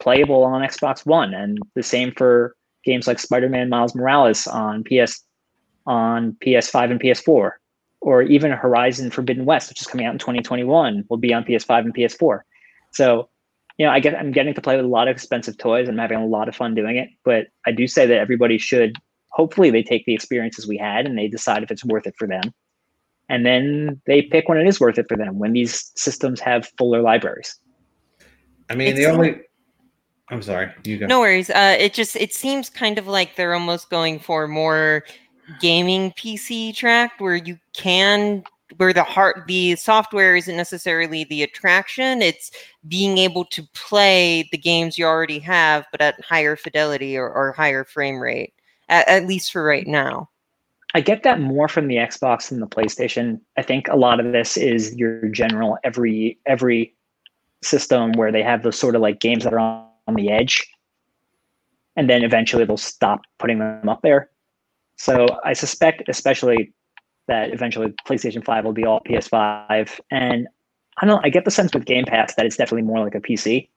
playable 0.00 0.42
on 0.42 0.62
Xbox 0.62 1.06
One, 1.06 1.34
and 1.34 1.60
the 1.76 1.84
same 1.84 2.10
for 2.10 2.56
games 2.82 3.06
like 3.06 3.20
Spider-Man 3.20 3.68
Miles 3.68 3.94
Morales 3.94 4.48
on 4.48 4.82
PS 4.82 5.22
on 5.86 6.36
PS5 6.44 6.90
and 6.90 7.00
PS4 7.00 7.52
or 8.06 8.22
even 8.22 8.52
Horizon 8.52 9.10
Forbidden 9.10 9.44
West, 9.46 9.68
which 9.68 9.80
is 9.80 9.88
coming 9.88 10.06
out 10.06 10.12
in 10.12 10.18
2021, 10.20 11.04
will 11.10 11.16
be 11.16 11.34
on 11.34 11.42
PS5 11.42 11.80
and 11.80 11.92
PS4. 11.92 12.42
So, 12.92 13.28
you 13.78 13.84
know, 13.84 13.90
I 13.90 13.98
get 13.98 14.14
I'm 14.14 14.30
getting 14.30 14.54
to 14.54 14.60
play 14.60 14.76
with 14.76 14.84
a 14.84 14.88
lot 14.88 15.08
of 15.08 15.16
expensive 15.16 15.58
toys. 15.58 15.88
I'm 15.88 15.98
having 15.98 16.18
a 16.18 16.24
lot 16.24 16.48
of 16.48 16.54
fun 16.54 16.76
doing 16.76 16.96
it. 16.98 17.08
But 17.24 17.48
I 17.66 17.72
do 17.72 17.88
say 17.88 18.06
that 18.06 18.16
everybody 18.16 18.58
should 18.58 18.94
hopefully 19.30 19.70
they 19.70 19.82
take 19.82 20.06
the 20.06 20.14
experiences 20.14 20.68
we 20.68 20.76
had 20.76 21.04
and 21.04 21.18
they 21.18 21.26
decide 21.26 21.64
if 21.64 21.72
it's 21.72 21.84
worth 21.84 22.06
it 22.06 22.14
for 22.16 22.28
them. 22.28 22.54
And 23.28 23.44
then 23.44 24.00
they 24.06 24.22
pick 24.22 24.48
when 24.48 24.56
it 24.56 24.68
is 24.68 24.78
worth 24.78 24.98
it 24.98 25.06
for 25.08 25.16
them 25.16 25.40
when 25.40 25.52
these 25.52 25.90
systems 25.96 26.38
have 26.38 26.70
fuller 26.78 27.02
libraries. 27.02 27.58
I 28.70 28.76
mean, 28.76 28.94
the 28.94 29.02
It's- 29.02 29.14
only. 29.14 29.40
I'm 30.28 30.42
sorry. 30.42 30.70
You 30.84 30.98
go. 30.98 31.06
No 31.06 31.18
worries. 31.18 31.50
Uh, 31.50 31.76
it 31.76 31.92
just 31.92 32.14
it 32.14 32.32
seems 32.32 32.70
kind 32.70 32.98
of 32.98 33.08
like 33.08 33.34
they're 33.34 33.54
almost 33.54 33.90
going 33.90 34.20
for 34.20 34.46
more 34.46 35.04
gaming 35.60 36.12
PC 36.12 36.74
track 36.74 37.12
where 37.18 37.36
you 37.36 37.58
can 37.72 38.42
where 38.78 38.92
the 38.92 39.04
heart 39.04 39.44
the 39.46 39.76
software 39.76 40.36
isn't 40.36 40.56
necessarily 40.56 41.24
the 41.24 41.42
attraction 41.42 42.20
it's 42.20 42.50
being 42.88 43.16
able 43.16 43.44
to 43.44 43.62
play 43.74 44.48
the 44.50 44.58
games 44.58 44.98
you 44.98 45.04
already 45.04 45.38
have 45.38 45.86
but 45.92 46.00
at 46.00 46.20
higher 46.24 46.56
fidelity 46.56 47.16
or, 47.16 47.30
or 47.30 47.52
higher 47.52 47.84
frame 47.84 48.18
rate 48.18 48.52
at, 48.88 49.06
at 49.08 49.26
least 49.26 49.52
for 49.52 49.62
right 49.64 49.86
now 49.86 50.28
I 50.94 51.00
get 51.00 51.24
that 51.24 51.40
more 51.40 51.68
from 51.68 51.88
the 51.88 51.96
Xbox 51.96 52.48
than 52.48 52.60
the 52.60 52.66
PlayStation. 52.66 53.38
I 53.58 53.62
think 53.62 53.86
a 53.88 53.96
lot 53.96 54.18
of 54.18 54.32
this 54.32 54.56
is 54.56 54.94
your 54.94 55.28
general 55.28 55.76
every 55.84 56.38
every 56.46 56.94
system 57.62 58.12
where 58.12 58.32
they 58.32 58.42
have 58.42 58.62
those 58.62 58.78
sort 58.78 58.94
of 58.94 59.02
like 59.02 59.20
games 59.20 59.44
that 59.44 59.52
are 59.52 59.58
on, 59.58 59.86
on 60.06 60.14
the 60.14 60.30
edge, 60.30 60.66
and 61.96 62.08
then 62.08 62.22
eventually 62.22 62.64
they'll 62.64 62.78
stop 62.78 63.20
putting 63.38 63.58
them 63.58 63.88
up 63.90 64.00
there. 64.00 64.30
So 64.96 65.26
I 65.44 65.52
suspect, 65.52 66.08
especially 66.08 66.72
that 67.28 67.52
eventually 67.52 67.92
PlayStation 68.06 68.44
Five 68.44 68.64
will 68.64 68.72
be 68.72 68.84
all 68.84 69.00
PS5, 69.00 70.00
and 70.10 70.48
I 70.98 71.06
don't. 71.06 71.24
I 71.24 71.28
get 71.28 71.44
the 71.44 71.50
sense 71.50 71.74
with 71.74 71.84
Game 71.84 72.04
Pass 72.04 72.34
that 72.34 72.46
it's 72.46 72.56
definitely 72.56 72.82
more 72.82 73.04
like 73.04 73.14
a 73.14 73.20
PC, 73.20 73.68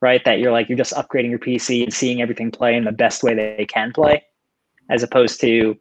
right? 0.00 0.24
That 0.24 0.38
you're 0.38 0.52
like 0.52 0.68
you're 0.68 0.78
just 0.78 0.94
upgrading 0.94 1.30
your 1.30 1.38
PC 1.38 1.82
and 1.82 1.92
seeing 1.92 2.22
everything 2.22 2.50
play 2.50 2.76
in 2.76 2.84
the 2.84 2.92
best 2.92 3.22
way 3.22 3.34
they 3.34 3.66
can 3.66 3.92
play, 3.92 4.22
as 4.90 5.02
opposed 5.02 5.40
to 5.40 5.76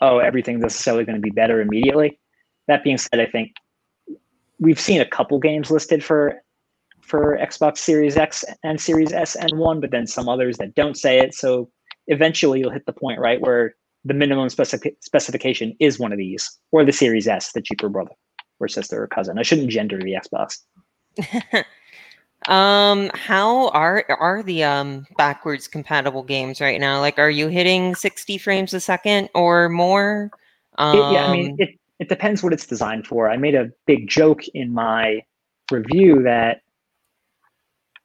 oh, 0.00 0.18
everything's 0.18 0.60
necessarily 0.60 1.04
going 1.04 1.16
to 1.16 1.22
be 1.22 1.30
better 1.30 1.60
immediately. 1.60 2.18
That 2.66 2.82
being 2.82 2.98
said, 2.98 3.20
I 3.20 3.26
think 3.26 3.52
we've 4.58 4.80
seen 4.80 5.00
a 5.00 5.06
couple 5.06 5.38
games 5.38 5.70
listed 5.70 6.02
for 6.02 6.42
for 7.00 7.38
Xbox 7.38 7.78
Series 7.78 8.16
X 8.16 8.44
and 8.62 8.80
Series 8.80 9.12
S 9.12 9.36
and 9.36 9.58
one, 9.58 9.80
but 9.80 9.90
then 9.90 10.06
some 10.06 10.28
others 10.28 10.56
that 10.56 10.74
don't 10.74 10.96
say 10.96 11.18
it. 11.20 11.34
So 11.34 11.70
eventually, 12.08 12.60
you'll 12.60 12.70
hit 12.70 12.86
the 12.86 12.92
point 12.92 13.20
right 13.20 13.40
where 13.40 13.74
the 14.04 14.14
minimum 14.14 14.48
specific 14.48 14.96
specification 15.00 15.74
is 15.80 15.98
one 15.98 16.12
of 16.12 16.18
these, 16.18 16.58
or 16.72 16.84
the 16.84 16.92
Series 16.92 17.26
S, 17.26 17.52
the 17.52 17.62
cheaper 17.62 17.88
brother 17.88 18.12
or 18.60 18.68
sister 18.68 19.02
or 19.02 19.06
cousin. 19.06 19.38
I 19.38 19.42
shouldn't 19.42 19.70
gender 19.70 19.98
the 19.98 20.14
Xbox. 20.14 20.58
Um, 22.46 23.10
how 23.14 23.68
are 23.70 24.04
are 24.08 24.42
the 24.42 24.64
um 24.64 25.06
backwards 25.16 25.66
compatible 25.66 26.22
games 26.22 26.60
right 26.60 26.78
now? 26.78 27.00
Like, 27.00 27.18
are 27.18 27.30
you 27.30 27.48
hitting 27.48 27.94
sixty 27.94 28.36
frames 28.36 28.74
a 28.74 28.80
second 28.80 29.30
or 29.34 29.68
more? 29.70 30.30
It- 30.78 31.12
yeah, 31.12 31.24
I 31.24 31.32
mean, 31.32 31.52
Um, 31.52 31.56
it, 31.58 31.70
it 32.00 32.08
depends 32.10 32.42
what 32.42 32.52
it's 32.52 32.66
designed 32.66 33.06
for. 33.06 33.30
I 33.30 33.38
made 33.38 33.54
a 33.54 33.70
big 33.86 34.08
joke 34.08 34.42
in 34.52 34.74
my 34.74 35.22
review 35.70 36.24
that 36.24 36.60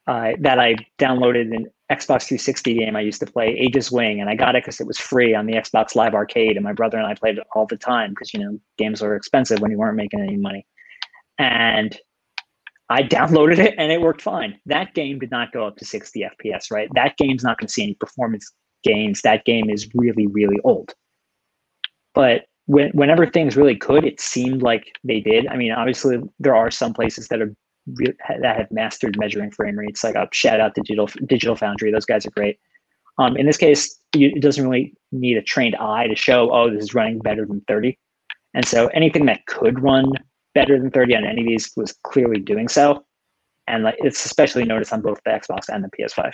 uh, 0.08 0.34
that 0.40 0.58
I 0.60 0.76
downloaded 0.98 1.54
an 1.54 1.68
Xbox 1.92 2.28
360 2.28 2.76
game 2.76 2.96
I 2.96 3.02
used 3.02 3.20
to 3.20 3.26
play, 3.26 3.56
Aegis 3.58 3.92
Wing, 3.92 4.22
and 4.22 4.30
I 4.30 4.36
got 4.36 4.56
it 4.56 4.64
because 4.64 4.80
it 4.80 4.86
was 4.86 5.00
free 5.00 5.34
on 5.34 5.48
the 5.48 5.54
Xbox 5.54 5.96
Live 5.96 6.14
Arcade, 6.14 6.56
and 6.56 6.64
my 6.64 6.74
brother 6.74 6.98
and 6.98 7.08
I 7.08 7.16
played 7.16 7.38
it 7.38 7.48
all 7.56 7.66
the 7.66 7.78
time 7.78 8.12
because 8.12 8.34
you 8.34 8.40
know 8.40 8.60
games 8.78 9.02
were 9.02 9.16
expensive 9.16 9.60
when 9.60 9.72
you 9.72 9.78
weren't 9.78 9.96
making 9.96 10.22
any 10.22 10.38
money, 10.38 10.68
and 11.40 11.98
I 12.90 13.04
downloaded 13.04 13.60
it 13.60 13.76
and 13.78 13.92
it 13.92 14.02
worked 14.02 14.22
fine. 14.22 14.60
That 14.66 14.94
game 14.96 15.20
did 15.20 15.30
not 15.30 15.52
go 15.52 15.68
up 15.68 15.78
to 15.78 15.86
60 15.86 16.28
FPS, 16.42 16.72
right? 16.72 16.90
That 16.96 17.18
game's 17.18 17.44
not 17.44 17.60
going 17.60 17.68
to 17.68 17.74
see 17.74 17.84
any 17.84 17.94
performance 17.94 18.52
gains. 18.84 19.22
That 19.22 19.46
game 19.46 19.70
is 19.70 19.88
really, 19.94 20.26
really 20.26 20.58
old. 20.64 20.94
But 22.16 22.46
when, 22.66 22.90
whenever 22.92 23.28
things 23.28 23.56
really 23.56 23.76
could, 23.76 24.06
it 24.06 24.20
seemed 24.20 24.64
like 24.64 24.92
they 25.04 25.20
did. 25.20 25.48
I 25.48 25.56
mean, 25.56 25.72
obviously, 25.72 26.20
there 26.40 26.56
are 26.56 26.72
some 26.72 26.94
places 26.94 27.28
that 27.28 27.42
are 27.42 27.54
re- 27.96 28.16
that 28.42 28.58
have 28.58 28.72
mastered 28.72 29.18
measuring 29.20 29.52
frame 29.52 29.78
rates. 29.78 30.04
Like 30.04 30.16
a 30.16 30.28
shout 30.32 30.60
out 30.60 30.76
to 30.76 30.82
Digital 30.82 31.08
Digital 31.26 31.56
Foundry; 31.56 31.92
those 31.92 32.06
guys 32.06 32.26
are 32.26 32.32
great. 32.32 32.60
Um, 33.20 33.36
in 33.36 33.46
this 33.46 33.58
case, 33.58 34.00
you, 34.16 34.32
it 34.34 34.42
doesn't 34.42 34.64
really 34.64 34.94
need 35.12 35.38
a 35.38 35.42
trained 35.42 35.76
eye 35.76 36.08
to 36.08 36.16
show, 36.16 36.52
oh, 36.54 36.72
this 36.74 36.86
is 36.86 36.94
running 36.94 37.20
better 37.20 37.46
than 37.46 37.62
30. 37.68 37.98
And 38.54 38.66
so 38.66 38.88
anything 38.88 39.26
that 39.26 39.46
could 39.46 39.84
run 39.84 40.14
better 40.56 40.80
than 40.80 40.90
30 40.90 41.16
on 41.18 41.26
any 41.26 41.42
of 41.42 41.48
these 41.48 41.70
was 41.76 41.94
clearly 42.04 42.40
doing 42.40 42.70
so. 42.70 43.06
And 43.68 43.84
like 43.84 43.98
it's 44.00 44.26
especially 44.26 44.64
noticed 44.64 44.94
on 44.94 45.02
both 45.02 45.20
the 45.26 45.32
Xbox 45.32 45.66
and 45.68 45.84
the 45.84 45.90
PS5. 45.90 46.34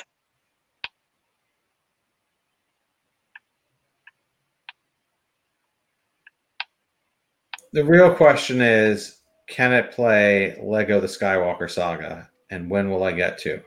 The 7.73 7.83
real 7.83 8.13
question 8.15 8.61
is 8.61 9.17
can 9.47 9.73
it 9.73 9.91
play 9.91 10.57
Lego 10.61 10.99
the 10.99 11.07
Skywalker 11.07 11.69
Saga? 11.69 12.29
And 12.49 12.69
when 12.69 12.89
will 12.89 13.03
I 13.03 13.11
get 13.11 13.37
to? 13.39 13.61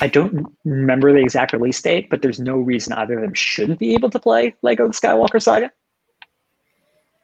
I 0.00 0.06
don't 0.06 0.46
remember 0.64 1.12
the 1.12 1.18
exact 1.18 1.52
release 1.52 1.80
date, 1.80 2.08
but 2.10 2.22
there's 2.22 2.40
no 2.40 2.56
reason 2.56 2.92
either 2.94 3.18
of 3.18 3.22
them 3.22 3.34
shouldn't 3.34 3.78
be 3.78 3.94
able 3.94 4.10
to 4.10 4.18
play 4.18 4.54
Lego 4.62 4.86
the 4.86 4.94
Skywalker 4.94 5.42
Saga. 5.42 5.72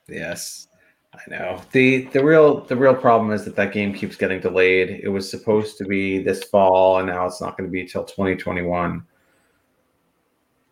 Yes, 0.08 0.68
I 1.14 1.30
know. 1.30 1.62
the 1.72 2.04
the 2.12 2.24
real 2.24 2.60
The 2.60 2.76
real 2.76 2.94
problem 2.94 3.32
is 3.32 3.44
that 3.44 3.56
that 3.56 3.72
game 3.72 3.92
keeps 3.92 4.16
getting 4.16 4.40
delayed. 4.40 5.00
It 5.02 5.08
was 5.08 5.30
supposed 5.30 5.78
to 5.78 5.84
be 5.84 6.22
this 6.22 6.44
fall, 6.44 6.98
and 6.98 7.08
now 7.08 7.26
it's 7.26 7.40
not 7.40 7.56
going 7.56 7.68
to 7.68 7.72
be 7.72 7.86
till 7.86 8.04
2021. 8.04 9.04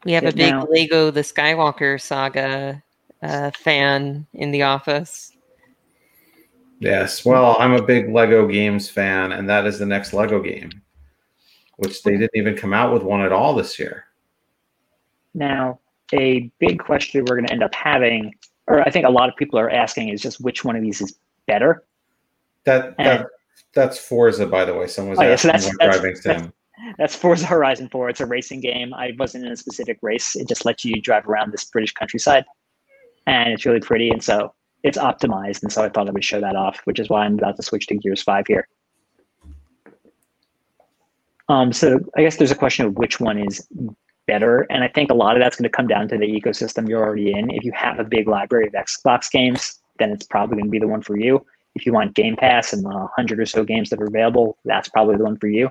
we 0.05 0.13
have 0.13 0.25
a 0.25 0.33
big 0.33 0.51
now. 0.51 0.67
Lego 0.67 1.11
the 1.11 1.23
Skywalker 1.23 2.01
saga 2.01 2.83
uh, 3.23 3.51
fan 3.53 4.27
in 4.35 4.51
the 4.51 4.63
office. 4.63 5.34
Yes. 6.81 7.25
Well, 7.25 7.57
I'm 7.59 7.73
a 7.73 7.83
big 7.83 8.11
Lego 8.11 8.47
games 8.47 8.89
fan, 8.91 9.33
and 9.33 9.49
that 9.49 9.67
is 9.67 9.79
the 9.79 9.87
next 9.87 10.13
Lego 10.13 10.41
game, 10.43 10.71
which 11.77 12.03
they 12.03 12.13
didn't 12.13 12.31
even 12.35 12.57
come 12.57 12.73
out 12.75 12.93
with 12.93 13.03
one 13.03 13.21
at 13.23 13.33
all 13.33 13.55
this 13.55 13.79
year. 13.79 14.05
Now, 15.35 15.81
a 16.13 16.51
big 16.59 16.79
question 16.79 17.25
we're 17.25 17.37
going 17.37 17.47
to 17.47 17.53
end 17.53 17.63
up 17.63 17.75
having, 17.75 18.35
or 18.67 18.81
I 18.81 18.91
think 18.91 19.07
a 19.07 19.11
lot 19.11 19.29
of 19.29 19.37
people 19.37 19.59
are 19.59 19.71
asking, 19.71 20.09
is 20.11 20.21
just 20.21 20.41
which 20.41 20.65
one 20.65 20.77
of 20.77 20.83
these 20.83 21.01
is 21.01 21.19
better. 21.47 21.85
That 22.65 22.97
that 22.99 23.27
that's 23.75 23.99
Forza, 23.99 24.47
by 24.47 24.65
the 24.65 24.75
way. 24.75 24.87
Someone 24.87 25.11
was 25.11 25.19
Oh, 25.19 25.23
yeah, 25.23 25.37
so 25.37 25.51
asking 25.51 25.51
that's- 25.51 25.65
what 25.73 25.79
that's- 25.79 26.01
driving 26.01 26.21
that's- 26.23 26.43
sim. 26.43 26.53
That's 26.99 27.15
Forza 27.17 27.47
Horizon 27.47 27.89
4. 27.89 28.11
It's 28.11 28.21
a 28.21 28.27
racing 28.27 28.61
game. 28.61 28.93
I 28.93 29.13
wasn't 29.19 29.47
in 29.47 29.53
a 29.53 29.57
specific 29.57 29.99
race. 30.03 30.35
It 30.37 30.49
just 30.49 30.65
lets 30.65 30.85
you 30.85 31.01
drive 31.01 31.27
around 31.27 31.53
this 31.53 31.65
British 31.65 31.93
countryside. 31.93 32.45
And 33.27 33.53
it's 33.53 33.65
really 33.65 33.81
pretty. 33.81 34.11
And 34.11 34.23
so 34.23 34.53
it's 34.85 34.99
optimized. 34.99 35.63
And 35.63 35.73
so 35.73 35.83
I 35.83 35.89
thought 35.89 36.09
I 36.09 36.13
would 36.13 36.23
show 36.23 36.41
that 36.41 36.55
off, 36.55 36.81
which 36.85 37.01
is 37.01 37.09
why 37.09 37.25
I'm 37.25 37.39
about 37.39 37.57
to 37.57 37.63
switch 37.63 37.87
to 37.89 37.97
Gears 37.97 38.23
5 38.23 38.47
here. 38.47 38.69
Um, 41.49 41.73
so 41.73 41.99
I 42.17 42.23
guess 42.23 42.37
there's 42.37 42.51
a 42.51 42.57
question 42.57 42.87
of 42.87 42.97
which 42.97 43.19
one 43.19 43.39
is 43.39 43.67
better. 44.27 44.67
And 44.71 44.85
I 44.85 44.89
think 44.89 45.11
a 45.11 45.15
lot 45.15 45.37
of 45.37 45.43
that's 45.43 45.57
going 45.57 45.65
to 45.65 45.75
come 45.75 45.87
down 45.87 46.09
to 46.09 46.19
the 46.19 46.27
ecosystem 46.27 46.89
you're 46.89 47.03
already 47.03 47.33
in. 47.33 47.51
If 47.51 47.65
you 47.65 47.73
have 47.73 47.99
a 47.99 48.05
big 48.05 48.29
library 48.29 48.67
of 48.67 48.75
Xbox 48.75 49.31
games, 49.31 49.81
then 49.99 50.11
it's 50.11 50.27
probably 50.27 50.57
going 50.57 50.67
to 50.67 50.71
be 50.71 50.79
the 50.79 50.89
one 50.89 51.03
for 51.03 51.19
you. 51.19 51.45
If 51.75 51.87
you 51.87 51.93
want 51.93 52.15
Game 52.15 52.37
Pass 52.37 52.73
and 52.73 52.85
the 52.85 52.89
100 52.89 53.41
or 53.41 53.47
so 53.47 53.65
games 53.65 53.91
that 53.91 54.01
are 54.01 54.07
available, 54.07 54.59
that's 54.65 54.89
probably 54.89 55.17
the 55.17 55.25
one 55.25 55.39
for 55.39 55.49
you. 55.49 55.71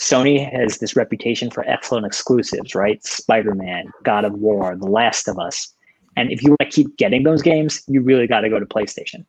Sony 0.00 0.50
has 0.52 0.78
this 0.78 0.94
reputation 0.94 1.50
for 1.50 1.68
excellent 1.68 2.06
exclusives, 2.06 2.74
right? 2.74 3.04
Spider 3.04 3.54
Man, 3.54 3.90
God 4.04 4.24
of 4.24 4.34
War, 4.34 4.76
The 4.76 4.88
Last 4.88 5.26
of 5.26 5.38
Us. 5.38 5.74
And 6.16 6.32
if 6.32 6.42
you 6.42 6.50
want 6.50 6.70
to 6.70 6.74
keep 6.74 6.96
getting 6.96 7.22
those 7.22 7.42
games, 7.42 7.82
you 7.86 8.00
really 8.00 8.26
got 8.26 8.40
to 8.40 8.48
go 8.48 8.58
to 8.58 8.66
PlayStation. 8.66 9.24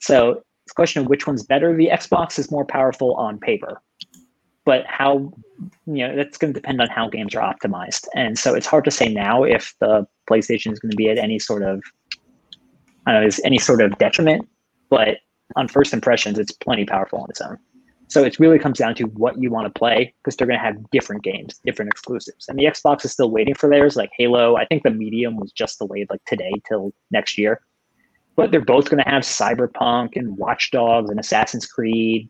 So 0.00 0.42
it's 0.64 0.72
a 0.72 0.74
question 0.74 1.02
of 1.02 1.08
which 1.08 1.26
one's 1.26 1.42
better. 1.42 1.76
The 1.76 1.88
Xbox 1.92 2.38
is 2.38 2.50
more 2.50 2.64
powerful 2.64 3.14
on 3.14 3.38
paper, 3.38 3.80
but 4.64 4.84
how, 4.86 5.32
you 5.86 6.06
know, 6.06 6.16
that's 6.16 6.38
going 6.38 6.52
to 6.52 6.60
depend 6.60 6.80
on 6.80 6.88
how 6.88 7.08
games 7.08 7.34
are 7.34 7.54
optimized. 7.54 8.06
And 8.14 8.38
so 8.38 8.54
it's 8.54 8.66
hard 8.66 8.84
to 8.84 8.90
say 8.90 9.08
now 9.08 9.44
if 9.44 9.74
the 9.80 10.06
PlayStation 10.28 10.72
is 10.72 10.78
going 10.80 10.90
to 10.90 10.96
be 10.96 11.08
at 11.08 11.18
any 11.18 11.38
sort 11.38 11.62
of, 11.62 11.82
I 13.06 13.12
don't 13.12 13.22
know, 13.22 13.26
is 13.26 13.40
any 13.44 13.58
sort 13.58 13.80
of 13.80 13.96
detriment. 13.98 14.48
But 14.90 15.18
on 15.56 15.68
first 15.68 15.92
impressions, 15.92 16.38
it's 16.38 16.52
plenty 16.52 16.84
powerful 16.84 17.20
on 17.20 17.30
its 17.30 17.40
own. 17.40 17.58
So 18.08 18.22
it 18.22 18.38
really 18.38 18.58
comes 18.58 18.78
down 18.78 18.94
to 18.96 19.04
what 19.04 19.40
you 19.40 19.50
want 19.50 19.72
to 19.72 19.78
play 19.78 20.14
because 20.22 20.36
they're 20.36 20.46
going 20.46 20.58
to 20.58 20.64
have 20.64 20.90
different 20.90 21.22
games, 21.22 21.58
different 21.64 21.90
exclusives. 21.90 22.48
And 22.48 22.58
the 22.58 22.64
Xbox 22.64 23.04
is 23.04 23.12
still 23.12 23.30
waiting 23.30 23.54
for 23.54 23.68
theirs, 23.68 23.96
like 23.96 24.10
Halo. 24.16 24.56
I 24.56 24.66
think 24.66 24.82
the 24.82 24.90
medium 24.90 25.36
was 25.36 25.52
just 25.52 25.78
delayed 25.78 26.08
like 26.10 26.24
today 26.26 26.52
till 26.68 26.92
next 27.10 27.38
year. 27.38 27.60
But 28.36 28.50
they're 28.50 28.64
both 28.64 28.90
going 28.90 29.02
to 29.02 29.08
have 29.08 29.22
Cyberpunk 29.22 30.16
and 30.16 30.36
Watch 30.36 30.70
Dogs 30.70 31.10
and 31.10 31.18
Assassin's 31.18 31.66
Creed. 31.66 32.28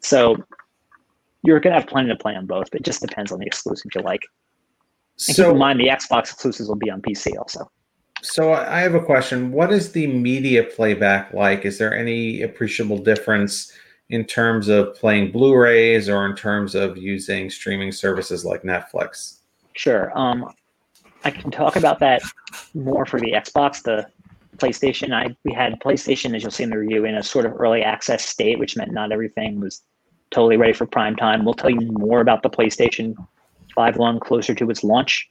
So 0.00 0.36
you're 1.42 1.58
going 1.58 1.74
to 1.74 1.80
have 1.80 1.88
plenty 1.88 2.08
to 2.08 2.16
play 2.16 2.34
on 2.34 2.46
both, 2.46 2.70
but 2.70 2.80
it 2.80 2.84
just 2.84 3.00
depends 3.00 3.32
on 3.32 3.38
the 3.40 3.46
exclusive 3.46 3.90
you 3.94 4.02
like. 4.02 4.22
And 5.18 5.36
keep 5.36 5.36
So 5.36 5.50
in 5.50 5.58
mind 5.58 5.80
the 5.80 5.88
Xbox 5.88 6.32
exclusives 6.32 6.68
will 6.68 6.76
be 6.76 6.90
on 6.90 7.02
PC 7.02 7.36
also. 7.36 7.70
So 8.22 8.52
I 8.52 8.80
have 8.80 8.94
a 8.94 9.00
question. 9.00 9.50
What 9.50 9.72
is 9.72 9.92
the 9.92 10.06
media 10.06 10.62
playback 10.62 11.34
like? 11.34 11.64
Is 11.64 11.78
there 11.78 11.96
any 11.96 12.42
appreciable 12.42 12.98
difference 12.98 13.72
in 14.12 14.26
terms 14.26 14.68
of 14.68 14.94
playing 14.94 15.32
Blu-rays 15.32 16.06
or 16.06 16.26
in 16.26 16.36
terms 16.36 16.74
of 16.74 16.98
using 16.98 17.48
streaming 17.48 17.90
services 17.90 18.44
like 18.44 18.62
Netflix? 18.62 19.38
Sure. 19.74 20.16
Um, 20.16 20.52
I 21.24 21.30
can 21.30 21.50
talk 21.50 21.76
about 21.76 21.98
that 22.00 22.20
more 22.74 23.06
for 23.06 23.18
the 23.18 23.32
Xbox. 23.32 23.82
The 23.82 24.06
PlayStation, 24.58 25.14
I 25.14 25.34
we 25.44 25.54
had 25.54 25.80
PlayStation, 25.80 26.36
as 26.36 26.42
you'll 26.42 26.50
see 26.50 26.62
in 26.62 26.68
the 26.68 26.78
review, 26.78 27.06
in 27.06 27.14
a 27.14 27.22
sort 27.22 27.46
of 27.46 27.58
early 27.58 27.82
access 27.82 28.22
state, 28.22 28.58
which 28.58 28.76
meant 28.76 28.92
not 28.92 29.12
everything 29.12 29.60
was 29.60 29.80
totally 30.30 30.58
ready 30.58 30.74
for 30.74 30.84
prime 30.84 31.16
time. 31.16 31.46
We'll 31.46 31.54
tell 31.54 31.70
you 31.70 31.80
more 31.92 32.20
about 32.20 32.42
the 32.42 32.50
PlayStation 32.50 33.14
5 33.74 33.96
one 33.96 34.20
closer 34.20 34.54
to 34.54 34.68
its 34.68 34.84
launch. 34.84 35.26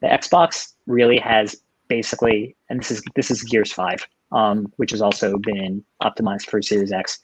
The 0.00 0.08
Xbox 0.08 0.72
really 0.88 1.18
has 1.18 1.54
basically, 1.86 2.56
and 2.68 2.80
this 2.80 2.90
is 2.90 3.00
this 3.14 3.30
is 3.30 3.44
Gears 3.44 3.72
5, 3.72 4.04
um, 4.32 4.72
which 4.76 4.90
has 4.90 5.00
also 5.00 5.38
been 5.38 5.84
optimized 6.02 6.46
for 6.46 6.60
Series 6.60 6.90
X. 6.90 7.20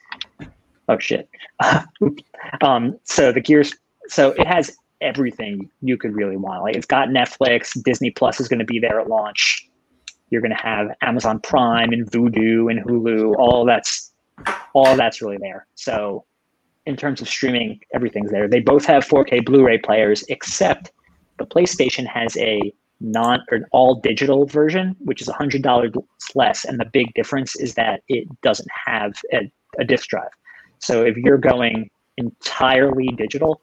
Oh 0.91 0.99
shit. 0.99 1.29
um, 2.61 2.99
so 3.05 3.31
the 3.31 3.39
Gears, 3.39 3.73
so 4.09 4.31
it 4.31 4.45
has 4.45 4.75
everything 4.99 5.69
you 5.81 5.97
could 5.97 6.13
really 6.13 6.35
want. 6.35 6.63
Like 6.63 6.75
it's 6.75 6.85
got 6.85 7.07
Netflix, 7.07 7.81
Disney 7.81 8.11
Plus 8.11 8.41
is 8.41 8.49
going 8.49 8.59
to 8.59 8.65
be 8.65 8.77
there 8.77 8.99
at 8.99 9.07
launch. 9.07 9.67
You're 10.29 10.41
going 10.41 10.51
to 10.51 10.61
have 10.61 10.87
Amazon 11.01 11.39
Prime 11.39 11.93
and 11.93 12.09
Vudu 12.11 12.69
and 12.69 12.83
Hulu. 12.85 13.35
All 13.37 13.65
that's 13.65 14.11
all 14.73 14.97
that's 14.97 15.21
really 15.21 15.37
there. 15.37 15.65
So 15.75 16.25
in 16.85 16.97
terms 16.97 17.21
of 17.21 17.29
streaming, 17.29 17.79
everything's 17.93 18.31
there. 18.31 18.49
They 18.49 18.59
both 18.59 18.85
have 18.85 19.05
4K 19.05 19.45
Blu-ray 19.45 19.77
players, 19.77 20.23
except 20.27 20.91
the 21.37 21.45
PlayStation 21.45 22.05
has 22.05 22.35
a 22.37 22.73
non 22.99 23.43
or 23.49 23.57
an 23.57 23.65
all 23.71 23.95
digital 23.95 24.45
version, 24.45 24.95
which 24.99 25.21
is 25.21 25.29
hundred 25.29 25.61
dollars 25.61 25.93
less. 26.35 26.65
And 26.65 26.79
the 26.81 26.85
big 26.85 27.13
difference 27.13 27.55
is 27.55 27.75
that 27.75 28.01
it 28.09 28.27
doesn't 28.41 28.69
have 28.85 29.13
a, 29.31 29.49
a 29.79 29.85
disc 29.85 30.09
drive. 30.09 30.31
So 30.81 31.03
if 31.03 31.15
you're 31.15 31.37
going 31.37 31.89
entirely 32.17 33.07
digital 33.17 33.61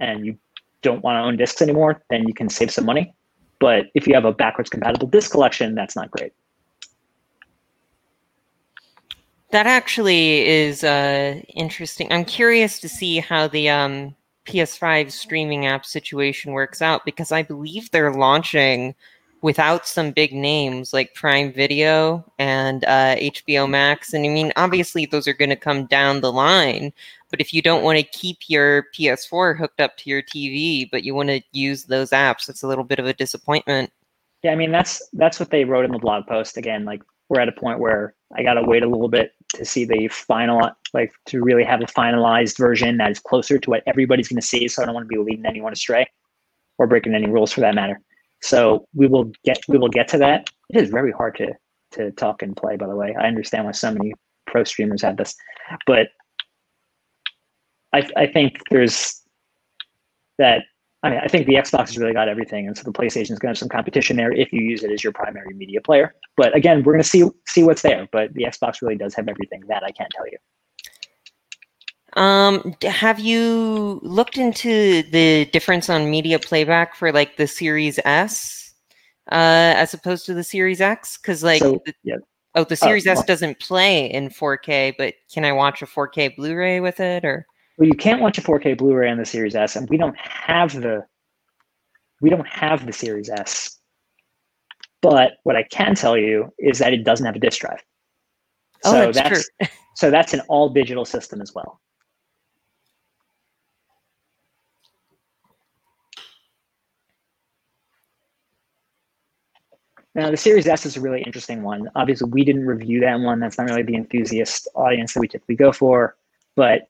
and 0.00 0.24
you 0.24 0.38
don't 0.82 1.02
want 1.02 1.16
to 1.16 1.20
own 1.20 1.36
discs 1.36 1.60
anymore, 1.60 2.02
then 2.10 2.26
you 2.26 2.34
can 2.34 2.48
save 2.48 2.70
some 2.70 2.86
money. 2.86 3.12
But 3.60 3.86
if 3.94 4.06
you 4.06 4.14
have 4.14 4.24
a 4.24 4.32
backwards 4.32 4.70
compatible 4.70 5.08
disc 5.08 5.30
collection, 5.30 5.74
that's 5.74 5.96
not 5.96 6.10
great. 6.10 6.32
That 9.50 9.66
actually 9.66 10.46
is 10.46 10.84
uh, 10.84 11.40
interesting. 11.54 12.12
I'm 12.12 12.24
curious 12.24 12.78
to 12.80 12.88
see 12.88 13.18
how 13.18 13.48
the 13.48 13.70
um, 13.70 14.14
PS5 14.46 15.10
streaming 15.10 15.66
app 15.66 15.86
situation 15.86 16.52
works 16.52 16.82
out 16.82 17.04
because 17.04 17.32
I 17.32 17.42
believe 17.42 17.90
they're 17.90 18.12
launching 18.12 18.94
without 19.42 19.86
some 19.86 20.10
big 20.10 20.32
names 20.32 20.92
like 20.92 21.14
Prime 21.14 21.52
Video 21.52 22.24
and 22.38 22.84
uh, 22.84 23.16
HBO 23.16 23.68
Max. 23.68 24.12
And 24.12 24.24
I 24.24 24.28
mean, 24.28 24.52
obviously, 24.56 25.06
those 25.06 25.28
are 25.28 25.34
going 25.34 25.50
to 25.50 25.56
come 25.56 25.86
down 25.86 26.20
the 26.20 26.32
line. 26.32 26.92
But 27.30 27.40
if 27.40 27.52
you 27.52 27.62
don't 27.62 27.82
want 27.82 27.98
to 27.98 28.04
keep 28.04 28.38
your 28.48 28.86
PS4 28.96 29.56
hooked 29.56 29.80
up 29.80 29.96
to 29.98 30.10
your 30.10 30.22
TV, 30.22 30.88
but 30.90 31.04
you 31.04 31.14
want 31.14 31.28
to 31.28 31.42
use 31.52 31.84
those 31.84 32.10
apps, 32.10 32.48
it's 32.48 32.62
a 32.62 32.68
little 32.68 32.84
bit 32.84 32.98
of 32.98 33.06
a 33.06 33.12
disappointment. 33.12 33.92
Yeah, 34.42 34.52
I 34.52 34.54
mean 34.54 34.70
that's 34.70 35.06
that's 35.14 35.40
what 35.40 35.50
they 35.50 35.64
wrote 35.64 35.84
in 35.84 35.90
the 35.90 35.98
blog 35.98 36.26
post. 36.26 36.56
Again, 36.56 36.84
like 36.84 37.02
we're 37.28 37.40
at 37.40 37.48
a 37.48 37.52
point 37.52 37.80
where 37.80 38.14
I 38.36 38.42
gotta 38.42 38.62
wait 38.62 38.84
a 38.84 38.88
little 38.88 39.08
bit 39.08 39.32
to 39.54 39.64
see 39.64 39.84
the 39.84 40.08
final, 40.08 40.70
like 40.94 41.12
to 41.26 41.42
really 41.42 41.64
have 41.64 41.80
a 41.80 41.86
finalized 41.86 42.56
version 42.56 42.98
that 42.98 43.10
is 43.10 43.18
closer 43.18 43.58
to 43.58 43.70
what 43.70 43.82
everybody's 43.86 44.28
gonna 44.28 44.40
see. 44.40 44.68
So 44.68 44.82
I 44.82 44.86
don't 44.86 44.94
want 44.94 45.04
to 45.04 45.08
be 45.08 45.18
leading 45.18 45.44
anyone 45.44 45.72
astray 45.72 46.08
or 46.78 46.86
breaking 46.86 47.14
any 47.14 47.26
rules 47.26 47.52
for 47.52 47.60
that 47.60 47.74
matter. 47.74 48.00
So 48.42 48.86
we 48.94 49.06
will 49.06 49.32
get 49.44 49.58
we 49.68 49.78
will 49.78 49.88
get 49.88 50.08
to 50.08 50.18
that. 50.18 50.50
It 50.70 50.82
is 50.82 50.90
very 50.90 51.12
hard 51.12 51.36
to 51.36 51.54
to 51.92 52.10
talk 52.12 52.42
and 52.42 52.56
play. 52.56 52.76
By 52.76 52.86
the 52.86 52.96
way, 52.96 53.14
I 53.18 53.26
understand 53.26 53.64
why 53.64 53.72
so 53.72 53.92
many 53.92 54.14
pro 54.46 54.64
streamers 54.64 55.02
have 55.02 55.16
this, 55.16 55.34
but 55.86 56.08
I 57.92 58.08
I 58.16 58.26
think 58.26 58.58
there's 58.70 59.22
that. 60.38 60.62
I 61.04 61.10
mean, 61.10 61.20
I 61.22 61.28
think 61.28 61.46
the 61.46 61.54
Xbox 61.54 61.86
has 61.88 61.98
really 61.98 62.12
got 62.12 62.28
everything, 62.28 62.66
and 62.66 62.76
so 62.76 62.82
the 62.82 62.92
PlayStation 62.92 63.30
is 63.30 63.38
going 63.38 63.48
to 63.48 63.48
have 63.48 63.58
some 63.58 63.68
competition 63.68 64.16
there 64.16 64.32
if 64.32 64.52
you 64.52 64.60
use 64.62 64.82
it 64.82 64.90
as 64.90 65.04
your 65.04 65.12
primary 65.12 65.54
media 65.54 65.80
player. 65.80 66.12
But 66.36 66.56
again, 66.56 66.82
we're 66.82 66.92
going 66.92 67.02
to 67.02 67.08
see 67.08 67.24
see 67.46 67.62
what's 67.62 67.82
there. 67.82 68.08
But 68.10 68.34
the 68.34 68.44
Xbox 68.44 68.82
really 68.82 68.96
does 68.96 69.14
have 69.14 69.28
everything 69.28 69.62
that 69.68 69.84
I 69.84 69.92
can't 69.92 70.10
tell 70.10 70.26
you. 70.26 70.38
Um, 72.18 72.74
have 72.82 73.20
you 73.20 74.00
looked 74.02 74.38
into 74.38 75.04
the 75.04 75.44
difference 75.52 75.88
on 75.88 76.10
media 76.10 76.40
playback 76.40 76.96
for 76.96 77.12
like 77.12 77.36
the 77.36 77.46
Series 77.46 78.00
S 78.04 78.74
uh, 79.30 79.72
as 79.76 79.94
opposed 79.94 80.26
to 80.26 80.34
the 80.34 80.42
Series 80.42 80.80
X? 80.80 81.16
Because 81.16 81.44
like, 81.44 81.62
So, 81.62 81.80
the- 81.86 81.94
yeah. 82.02 82.16
oh, 82.56 82.64
the 82.64 82.74
Series 82.74 83.06
S 83.06 83.18
well- 83.18 83.26
doesn't 83.26 83.60
play 83.60 84.06
in 84.06 84.30
4K, 84.30 84.94
but 84.98 85.14
can 85.32 85.44
I 85.44 85.52
watch 85.52 85.80
a 85.80 85.86
4K 85.86 86.34
Blu-ray 86.34 86.80
with 86.80 86.98
it? 86.98 87.24
Or 87.24 87.46
Well, 87.78 87.86
you 87.86 87.94
can't 87.94 88.20
watch 88.20 88.36
a 88.36 88.42
4K 88.42 88.76
Blu-ray 88.76 89.08
on 89.08 89.18
the 89.18 89.24
Series 89.24 89.54
S, 89.54 89.76
and 89.76 89.88
we 89.88 89.96
don't 89.96 90.18
have 90.18 90.72
the 90.72 91.04
we 92.20 92.30
don't 92.30 92.48
have 92.48 92.84
the 92.84 92.92
Series 92.92 93.30
S. 93.30 93.78
But 95.02 95.34
what 95.44 95.54
I 95.54 95.62
can 95.62 95.94
tell 95.94 96.18
you 96.18 96.52
is 96.58 96.80
that 96.80 96.92
it 96.92 97.04
doesn't 97.04 97.24
have 97.24 97.36
a 97.36 97.38
disk 97.38 97.60
drive. 97.60 97.80
oh, 98.84 98.90
so 98.90 99.12
that's, 99.12 99.16
that's 99.16 99.48
true. 99.60 99.68
so 99.94 100.10
that's 100.10 100.34
an 100.34 100.40
all 100.48 100.68
digital 100.70 101.04
system 101.04 101.40
as 101.40 101.54
well. 101.54 101.80
Now, 110.18 110.32
the 110.32 110.36
Series 110.36 110.66
S 110.66 110.84
is 110.84 110.96
a 110.96 111.00
really 111.00 111.22
interesting 111.22 111.62
one. 111.62 111.88
Obviously, 111.94 112.28
we 112.28 112.44
didn't 112.44 112.66
review 112.66 112.98
that 113.02 113.20
one. 113.20 113.38
That's 113.38 113.56
not 113.56 113.68
really 113.68 113.84
the 113.84 113.94
enthusiast 113.94 114.66
audience 114.74 115.14
that 115.14 115.20
we 115.20 115.28
typically 115.28 115.54
go 115.54 115.70
for, 115.70 116.16
but 116.56 116.88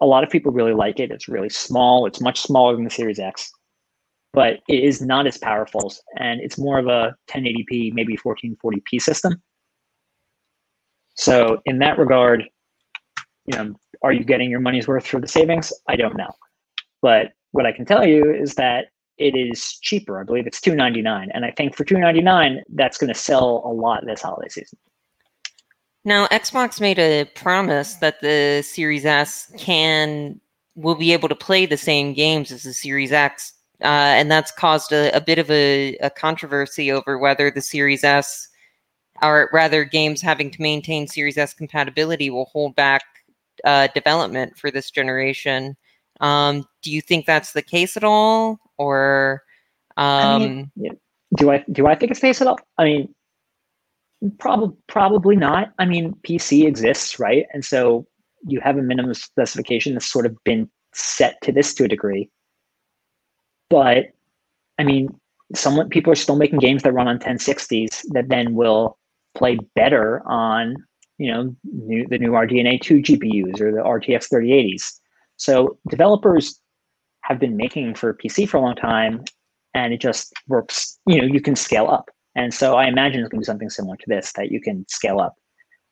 a 0.00 0.06
lot 0.06 0.24
of 0.24 0.30
people 0.30 0.50
really 0.50 0.72
like 0.72 0.98
it. 0.98 1.10
It's 1.10 1.28
really 1.28 1.50
small. 1.50 2.06
It's 2.06 2.22
much 2.22 2.40
smaller 2.40 2.74
than 2.74 2.84
the 2.84 2.90
Series 2.90 3.18
X, 3.18 3.52
but 4.32 4.60
it 4.66 4.82
is 4.82 5.02
not 5.02 5.26
as 5.26 5.36
powerful, 5.36 5.92
and 6.18 6.40
it's 6.40 6.56
more 6.56 6.78
of 6.78 6.86
a 6.86 7.14
1080p, 7.28 7.92
maybe 7.92 8.16
1440p 8.16 8.98
system. 8.98 9.42
So, 11.16 11.60
in 11.66 11.80
that 11.80 11.98
regard, 11.98 12.44
you 13.44 13.58
know, 13.58 13.74
are 14.02 14.12
you 14.14 14.24
getting 14.24 14.48
your 14.48 14.60
money's 14.60 14.88
worth 14.88 15.06
for 15.06 15.20
the 15.20 15.28
savings? 15.28 15.70
I 15.86 15.96
don't 15.96 16.16
know, 16.16 16.30
but 17.02 17.32
what 17.50 17.66
I 17.66 17.72
can 17.72 17.84
tell 17.84 18.06
you 18.06 18.34
is 18.34 18.54
that 18.54 18.86
it 19.18 19.36
is 19.36 19.78
cheaper. 19.80 20.20
I 20.20 20.24
believe 20.24 20.46
it's 20.46 20.60
two 20.60 20.74
ninety 20.74 21.02
nine, 21.02 21.30
and 21.34 21.44
I 21.44 21.50
think 21.50 21.76
for 21.76 21.84
two 21.84 21.98
ninety 21.98 22.20
nine, 22.20 22.62
that's 22.74 22.98
going 22.98 23.12
to 23.12 23.18
sell 23.18 23.62
a 23.64 23.72
lot 23.72 24.04
this 24.06 24.22
holiday 24.22 24.48
season. 24.48 24.78
Now, 26.04 26.26
Xbox 26.26 26.80
made 26.80 26.98
a 26.98 27.24
promise 27.34 27.94
that 27.94 28.20
the 28.20 28.62
Series 28.62 29.06
S 29.06 29.50
can 29.56 30.40
will 30.76 30.96
be 30.96 31.12
able 31.12 31.28
to 31.28 31.34
play 31.34 31.64
the 31.66 31.76
same 31.76 32.12
games 32.12 32.52
as 32.52 32.64
the 32.64 32.74
Series 32.74 33.12
X, 33.12 33.52
uh, 33.80 33.86
and 33.86 34.30
that's 34.30 34.50
caused 34.50 34.92
a, 34.92 35.16
a 35.16 35.20
bit 35.20 35.38
of 35.38 35.50
a, 35.50 35.96
a 35.98 36.10
controversy 36.10 36.92
over 36.92 37.16
whether 37.16 37.50
the 37.50 37.62
Series 37.62 38.04
S, 38.04 38.48
or 39.22 39.48
rather, 39.52 39.84
games 39.84 40.20
having 40.20 40.50
to 40.50 40.60
maintain 40.60 41.06
Series 41.06 41.38
S 41.38 41.54
compatibility, 41.54 42.28
will 42.28 42.46
hold 42.46 42.74
back 42.74 43.02
uh, 43.64 43.86
development 43.94 44.58
for 44.58 44.70
this 44.70 44.90
generation. 44.90 45.76
Um, 46.20 46.66
do 46.82 46.90
you 46.90 47.00
think 47.00 47.24
that's 47.24 47.52
the 47.52 47.62
case 47.62 47.96
at 47.96 48.04
all, 48.04 48.58
or 48.78 49.42
I 49.96 50.34
um, 50.34 50.42
mean, 50.42 50.98
do 51.36 51.50
I 51.50 51.64
do 51.70 51.86
I 51.86 51.94
think 51.94 52.10
it's 52.10 52.20
face 52.20 52.40
at 52.40 52.46
all? 52.46 52.58
I 52.78 52.84
mean, 52.84 53.14
probably 54.38 54.76
probably 54.88 55.36
not. 55.36 55.72
I 55.78 55.84
mean, 55.84 56.14
PC 56.26 56.66
exists, 56.66 57.18
right? 57.18 57.46
And 57.52 57.64
so 57.64 58.06
you 58.46 58.60
have 58.60 58.76
a 58.76 58.82
minimum 58.82 59.14
specification 59.14 59.94
that's 59.94 60.06
sort 60.06 60.26
of 60.26 60.36
been 60.44 60.68
set 60.94 61.40
to 61.42 61.52
this 61.52 61.74
to 61.74 61.84
a 61.84 61.88
degree. 61.88 62.30
But 63.70 64.06
I 64.78 64.84
mean, 64.84 65.08
someone 65.54 65.88
people 65.88 66.12
are 66.12 66.16
still 66.16 66.36
making 66.36 66.58
games 66.58 66.82
that 66.82 66.92
run 66.92 67.08
on 67.08 67.18
1060s 67.18 68.02
that 68.12 68.28
then 68.28 68.54
will 68.54 68.98
play 69.34 69.58
better 69.74 70.22
on 70.26 70.76
you 71.18 71.32
know 71.32 71.54
new, 71.64 72.06
the 72.08 72.18
new 72.18 72.32
RDNA 72.32 72.80
2 72.80 72.96
GPUs 72.96 73.60
or 73.60 73.72
the 73.72 73.78
RTX 73.78 74.32
3080s. 74.32 74.92
So 75.36 75.78
developers 75.88 76.60
have 77.24 77.38
been 77.38 77.56
making 77.56 77.94
for 77.94 78.14
PC 78.14 78.48
for 78.48 78.58
a 78.58 78.60
long 78.60 78.76
time, 78.76 79.24
and 79.74 79.92
it 79.92 80.00
just 80.00 80.32
works. 80.46 80.98
You 81.06 81.20
know, 81.20 81.26
you 81.26 81.40
can 81.40 81.56
scale 81.56 81.88
up, 81.88 82.10
and 82.36 82.52
so 82.52 82.76
I 82.76 82.86
imagine 82.86 83.20
it's 83.20 83.30
going 83.30 83.40
to 83.40 83.44
be 83.44 83.46
something 83.46 83.70
similar 83.70 83.96
to 83.96 84.04
this 84.06 84.32
that 84.34 84.50
you 84.50 84.60
can 84.60 84.84
scale 84.88 85.20
up. 85.20 85.34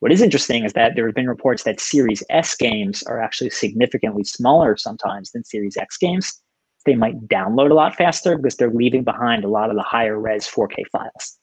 What 0.01 0.13
is 0.13 0.21
interesting 0.21 0.65
is 0.65 0.73
that 0.75 0.95
there 0.95 1.07
have 1.07 1.15
been 1.15 1.29
reports 1.29 1.63
that 1.63 1.81
Series 1.81 2.23
S 2.29 2.57
games 2.57 3.03
are 3.05 3.21
actually 3.21 3.51
significantly 3.51 4.25
smaller 4.25 4.77
sometimes 4.77 5.31
than 5.31 5.45
Series 5.45 5.77
X 5.77 5.97
games. 5.97 6.41
They 6.85 6.97
might 6.97 7.29
download 7.29 7.71
a 7.71 7.75
lot 7.75 7.95
faster 7.95 8.37
because 8.37 8.57
they're 8.57 8.71
leaving 8.71 9.05
behind 9.05 9.45
a 9.45 9.49
lot 9.49 9.71
of 9.71 9.77
the 9.77 9.83
higher 9.83 10.19
res 10.19 10.47
4K 10.47 10.83
files. 10.91 11.39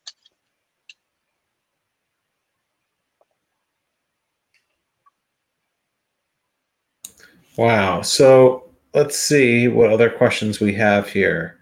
Wow. 7.58 8.02
So 8.02 8.68
let's 8.93 9.17
see 9.17 9.67
what 9.67 9.91
other 9.91 10.10
questions 10.10 10.60
we 10.60 10.73
have 10.73 11.10
here. 11.10 11.58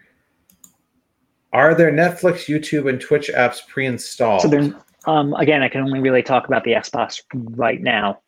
Are 1.54 1.74
there 1.74 1.92
Netflix, 1.92 2.46
YouTube, 2.46 2.90
and 2.90 3.00
Twitch 3.00 3.32
apps 3.34 3.66
pre-installed? 3.68 4.42
So 4.42 4.48
there's 4.48 4.74
um, 5.06 5.34
again, 5.36 5.63
I 5.63 5.70
can 5.70 5.82
only 5.82 6.00
really 6.00 6.22
talk 6.22 6.48
about 6.48 6.66
the 6.66 6.74
Xbox 6.74 7.22
right 7.34 7.82
now, 7.82 8.20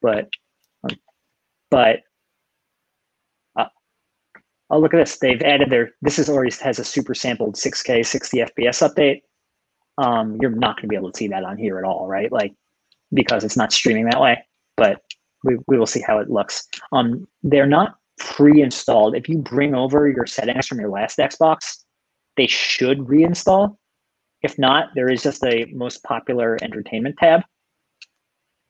but 0.00 0.30
but 1.70 2.00
uh, 3.58 3.66
oh 4.70 4.78
look 4.78 4.94
at 4.94 4.98
this! 4.98 5.18
They've 5.18 5.42
added 5.42 5.70
their. 5.70 5.90
This 6.02 6.18
is 6.18 6.30
already 6.30 6.54
has 6.62 6.78
a 6.78 6.84
super 6.84 7.14
sampled 7.14 7.56
6K 7.56 8.06
60 8.06 8.38
FPS 8.38 8.88
update. 8.88 9.22
Um, 9.98 10.38
you're 10.40 10.50
not 10.50 10.76
going 10.76 10.82
to 10.82 10.88
be 10.88 10.96
able 10.96 11.10
to 11.10 11.18
see 11.18 11.28
that 11.28 11.44
on 11.44 11.58
here 11.58 11.78
at 11.78 11.84
all, 11.84 12.06
right? 12.06 12.30
Like 12.30 12.54
because 13.12 13.42
it's 13.42 13.56
not 13.56 13.72
streaming 13.72 14.04
that 14.04 14.20
way. 14.20 14.38
But 14.76 15.02
we, 15.44 15.56
we 15.66 15.78
will 15.78 15.86
see 15.86 16.00
how 16.00 16.18
it 16.18 16.30
looks. 16.30 16.66
Um, 16.92 17.26
they're 17.42 17.66
not 17.66 17.96
pre-installed. 18.20 19.16
If 19.16 19.28
you 19.28 19.38
bring 19.38 19.74
over 19.74 20.08
your 20.08 20.26
settings 20.26 20.68
from 20.68 20.78
your 20.78 20.90
last 20.90 21.18
Xbox, 21.18 21.78
they 22.36 22.46
should 22.46 22.98
reinstall. 22.98 23.76
If 24.42 24.58
not, 24.58 24.90
there 24.94 25.10
is 25.10 25.22
just 25.22 25.44
a 25.44 25.66
most 25.72 26.02
popular 26.04 26.56
entertainment 26.62 27.16
tab. 27.18 27.42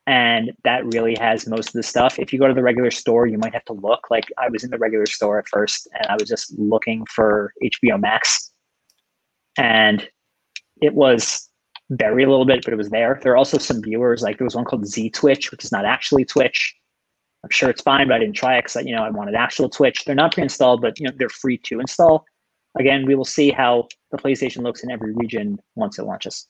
And 0.06 0.52
that 0.64 0.84
really 0.86 1.14
has 1.20 1.46
most 1.46 1.68
of 1.68 1.74
the 1.74 1.82
stuff. 1.82 2.18
If 2.18 2.32
you 2.32 2.38
go 2.38 2.48
to 2.48 2.54
the 2.54 2.62
regular 2.62 2.90
store, 2.90 3.26
you 3.26 3.38
might 3.38 3.52
have 3.52 3.64
to 3.66 3.74
look. 3.74 4.10
Like 4.10 4.26
I 4.38 4.48
was 4.48 4.64
in 4.64 4.70
the 4.70 4.78
regular 4.78 5.06
store 5.06 5.38
at 5.38 5.48
first 5.48 5.88
and 5.94 6.06
I 6.08 6.14
was 6.14 6.28
just 6.28 6.58
looking 6.58 7.04
for 7.06 7.52
HBO 7.62 8.00
Max. 8.00 8.50
And 9.56 10.08
it 10.80 10.94
was 10.94 11.48
very 11.90 12.24
little 12.24 12.44
bit, 12.44 12.64
but 12.64 12.72
it 12.72 12.76
was 12.76 12.90
there. 12.90 13.20
There 13.22 13.32
are 13.32 13.36
also 13.36 13.58
some 13.58 13.82
viewers, 13.82 14.22
like 14.22 14.38
there 14.38 14.44
was 14.44 14.56
one 14.56 14.64
called 14.64 14.86
Z 14.86 15.10
Twitch, 15.10 15.50
which 15.50 15.64
is 15.64 15.70
not 15.70 15.84
actually 15.84 16.24
Twitch. 16.24 16.74
I'm 17.42 17.50
sure 17.50 17.70
it's 17.70 17.80
fine, 17.80 18.08
but 18.08 18.14
I 18.14 18.18
didn't 18.18 18.36
try 18.36 18.58
it 18.58 18.64
because 18.64 18.84
you 18.84 18.94
know 18.94 19.02
I 19.02 19.10
wanted 19.10 19.34
actual 19.34 19.68
Twitch. 19.68 20.04
They're 20.04 20.14
not 20.14 20.34
pre-installed, 20.34 20.82
but 20.82 20.98
you 20.98 21.06
know 21.06 21.12
they're 21.16 21.28
free 21.28 21.58
to 21.58 21.80
install. 21.80 22.24
Again, 22.78 23.06
we 23.06 23.14
will 23.14 23.24
see 23.24 23.50
how 23.50 23.88
the 24.10 24.18
PlayStation 24.18 24.62
looks 24.62 24.84
in 24.84 24.90
every 24.90 25.12
region 25.14 25.58
once 25.74 25.98
it 25.98 26.04
launches. 26.04 26.46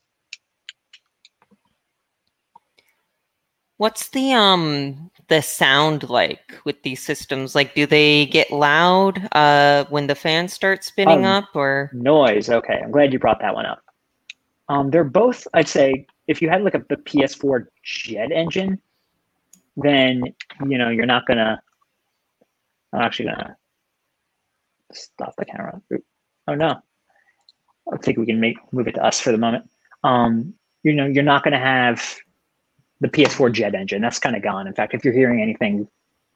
What's 3.78 4.10
the 4.10 4.32
um 4.32 5.10
the 5.28 5.40
sound 5.40 6.10
like 6.10 6.58
with 6.64 6.82
these 6.82 7.02
systems? 7.02 7.54
Like, 7.54 7.74
do 7.74 7.86
they 7.86 8.26
get 8.26 8.50
loud 8.50 9.26
uh 9.32 9.84
when 9.88 10.06
the 10.06 10.14
fans 10.14 10.52
start 10.52 10.84
spinning 10.84 11.24
Um, 11.24 11.44
up, 11.44 11.48
or 11.54 11.90
Noise. 11.94 12.50
Okay, 12.50 12.80
I'm 12.84 12.90
glad 12.90 13.12
you 13.12 13.18
brought 13.18 13.40
that 13.40 13.54
one 13.54 13.64
up. 13.64 13.80
Um, 14.68 14.90
they're 14.90 15.02
both. 15.04 15.46
I'd 15.54 15.68
say 15.68 16.06
if 16.26 16.42
you 16.42 16.50
had 16.50 16.62
like 16.62 16.74
a 16.74 16.84
the 16.90 16.96
PS4 16.96 17.66
jet 17.82 18.30
engine, 18.32 18.78
then 19.76 20.24
you 20.66 20.78
know 20.78 20.90
you're 20.90 21.06
not 21.06 21.26
gonna. 21.26 21.62
I'm 22.92 23.02
actually 23.02 23.26
gonna 23.26 23.56
stop 24.92 25.34
the 25.36 25.44
camera. 25.44 25.80
Oh 26.48 26.54
no. 26.54 26.80
I 27.92 27.96
think 27.96 28.18
we 28.18 28.26
can 28.26 28.40
make 28.40 28.56
move 28.72 28.88
it 28.88 28.92
to 28.92 29.04
us 29.04 29.20
for 29.20 29.32
the 29.32 29.38
moment. 29.38 29.68
Um, 30.04 30.54
you 30.82 30.92
know, 30.92 31.06
you're 31.06 31.24
not 31.24 31.42
gonna 31.42 31.58
have 31.58 32.16
the 33.00 33.08
PS4 33.08 33.52
jet 33.52 33.74
engine. 33.74 34.02
That's 34.02 34.18
kind 34.18 34.36
of 34.36 34.42
gone. 34.42 34.66
In 34.66 34.74
fact, 34.74 34.94
if 34.94 35.04
you're 35.04 35.14
hearing 35.14 35.40
anything 35.40 35.88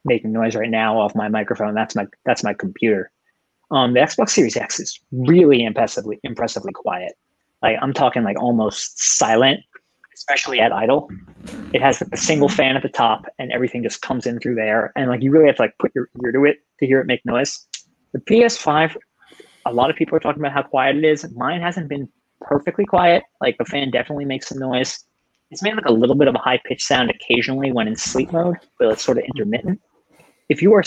making 0.04 0.32
noise 0.32 0.54
right 0.54 0.70
now 0.70 0.98
off 0.98 1.14
my 1.14 1.28
microphone. 1.28 1.74
That's 1.74 1.94
my 1.94 2.06
that's 2.24 2.44
my 2.44 2.54
computer. 2.54 3.10
Um, 3.70 3.94
the 3.94 4.00
Xbox 4.00 4.30
Series 4.30 4.56
X 4.56 4.78
is 4.78 5.00
really 5.12 5.64
impressively 5.64 6.20
impressively 6.22 6.72
quiet. 6.72 7.14
Like 7.62 7.76
I'm 7.80 7.92
talking 7.92 8.22
like 8.22 8.38
almost 8.38 9.00
silent, 9.00 9.60
especially 10.14 10.61
at 10.61 10.72
idle. 10.72 11.09
It 11.72 11.83
has 11.83 12.03
a 12.03 12.16
single 12.16 12.48
fan 12.48 12.77
at 12.77 12.83
the 12.83 12.88
top, 12.88 13.27
and 13.38 13.53
everything 13.53 13.83
just 13.83 14.03
comes 14.03 14.27
in 14.27 14.38
through 14.40 14.55
there. 14.55 14.92
And 14.96 15.11
like 15.11 15.22
you 15.22 15.31
really 15.31 15.46
have 15.46 15.57
to 15.57 15.62
like 15.62 15.74
put 15.79 15.92
your 15.94 16.09
ear 16.24 16.33
to 16.33 16.44
it 16.44 16.59
to 16.81 16.87
hear 16.87 17.00
it 17.00 17.07
make 17.07 17.24
noise. 17.24 17.66
The 18.12 18.20
PS5, 18.20 18.96
a 19.66 19.72
lot 19.72 19.90
of 19.90 19.96
people 19.96 20.16
are 20.16 20.20
talking 20.20 20.40
about 20.40 20.53
how 20.53 20.62
quiet 20.62 20.96
it 20.96 21.05
is. 21.05 21.29
Mine 21.35 21.61
hasn't 21.61 21.88
been 21.88 22.09
perfectly 22.40 22.85
quiet. 22.85 23.24
Like 23.40 23.59
the 23.59 23.64
fan 23.64 23.90
definitely 23.90 24.24
makes 24.24 24.48
some 24.48 24.59
noise. 24.59 25.05
It's 25.50 25.62
made 25.62 25.74
like 25.74 25.87
a 25.87 25.92
little 25.92 26.16
bit 26.16 26.29
of 26.29 26.35
a 26.35 26.38
high 26.38 26.61
pitched 26.64 26.87
sound 26.87 27.11
occasionally 27.11 27.72
when 27.72 27.88
in 27.88 27.96
sleep 27.96 28.33
mode, 28.33 28.57
but 28.79 28.88
it's 28.88 29.05
sort 29.05 29.18
of 29.18 29.24
intermittent. 29.24 29.81
If 30.48 30.62
you 30.62 30.72
are, 30.74 30.83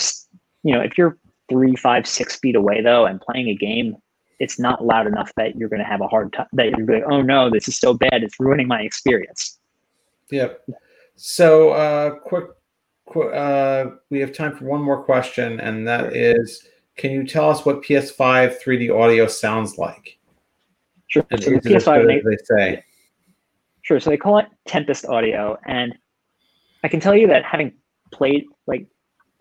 you 0.63 0.74
know, 0.74 0.82
if 0.82 0.98
you're 0.98 1.18
three, 1.50 1.76
five, 1.76 2.08
six 2.08 2.38
feet 2.38 2.56
away 2.56 2.82
though 2.82 3.06
and 3.06 3.22
playing 3.22 3.48
a 3.50 3.56
game, 3.56 3.96
it's 4.39 4.60
not 4.60 4.86
loud 4.86 5.08
enough 5.08 5.32
that 5.36 5.56
you're 5.56 5.69
going 5.69 5.82
to 5.82 5.86
have 5.86 6.02
a 6.02 6.08
hard 6.08 6.34
time. 6.34 6.47
That 6.54 6.78
you're 6.78 6.88
like, 6.88 7.04
oh 7.10 7.21
no, 7.21 7.50
this 7.50 7.67
is 7.67 7.78
so 7.78 7.93
bad, 7.93 8.23
it's 8.23 8.39
ruining 8.39 8.67
my 8.67 8.82
experience. 8.82 9.58
Yep. 10.32 10.69
So, 11.15 11.71
uh, 11.71 12.12
quick, 12.19 12.45
quick 13.06 13.34
uh, 13.34 13.91
we 14.10 14.19
have 14.19 14.34
time 14.34 14.56
for 14.56 14.65
one 14.65 14.82
more 14.82 15.04
question, 15.04 15.60
and 15.60 15.88
that 15.88 16.15
is, 16.15 16.67
can 16.95 17.12
you 17.12 17.26
tell 17.26 17.50
us 17.50 17.65
what 17.65 17.82
PS5 17.82 18.62
3D 18.62 18.95
audio 18.95 19.28
sounds 19.28 19.78
like? 19.78 20.17
Sure. 21.08 21.26
And 21.32 21.41
so 21.41 21.52
the 21.52 21.58
is 21.58 21.65
it 21.65 21.76
as 21.76 21.86
PS5 21.86 22.08
they, 22.08 22.21
they 22.30 22.38
say. 22.43 22.84
Sure. 23.82 24.00
So 24.00 24.10
they 24.10 24.17
call 24.17 24.38
it 24.38 24.47
Tempest 24.67 25.06
Audio, 25.06 25.58
and 25.65 25.97
I 26.84 26.88
can 26.88 27.00
tell 27.00 27.15
you 27.15 27.28
that 27.28 27.45
having 27.45 27.73
played 28.12 28.45
like, 28.67 28.86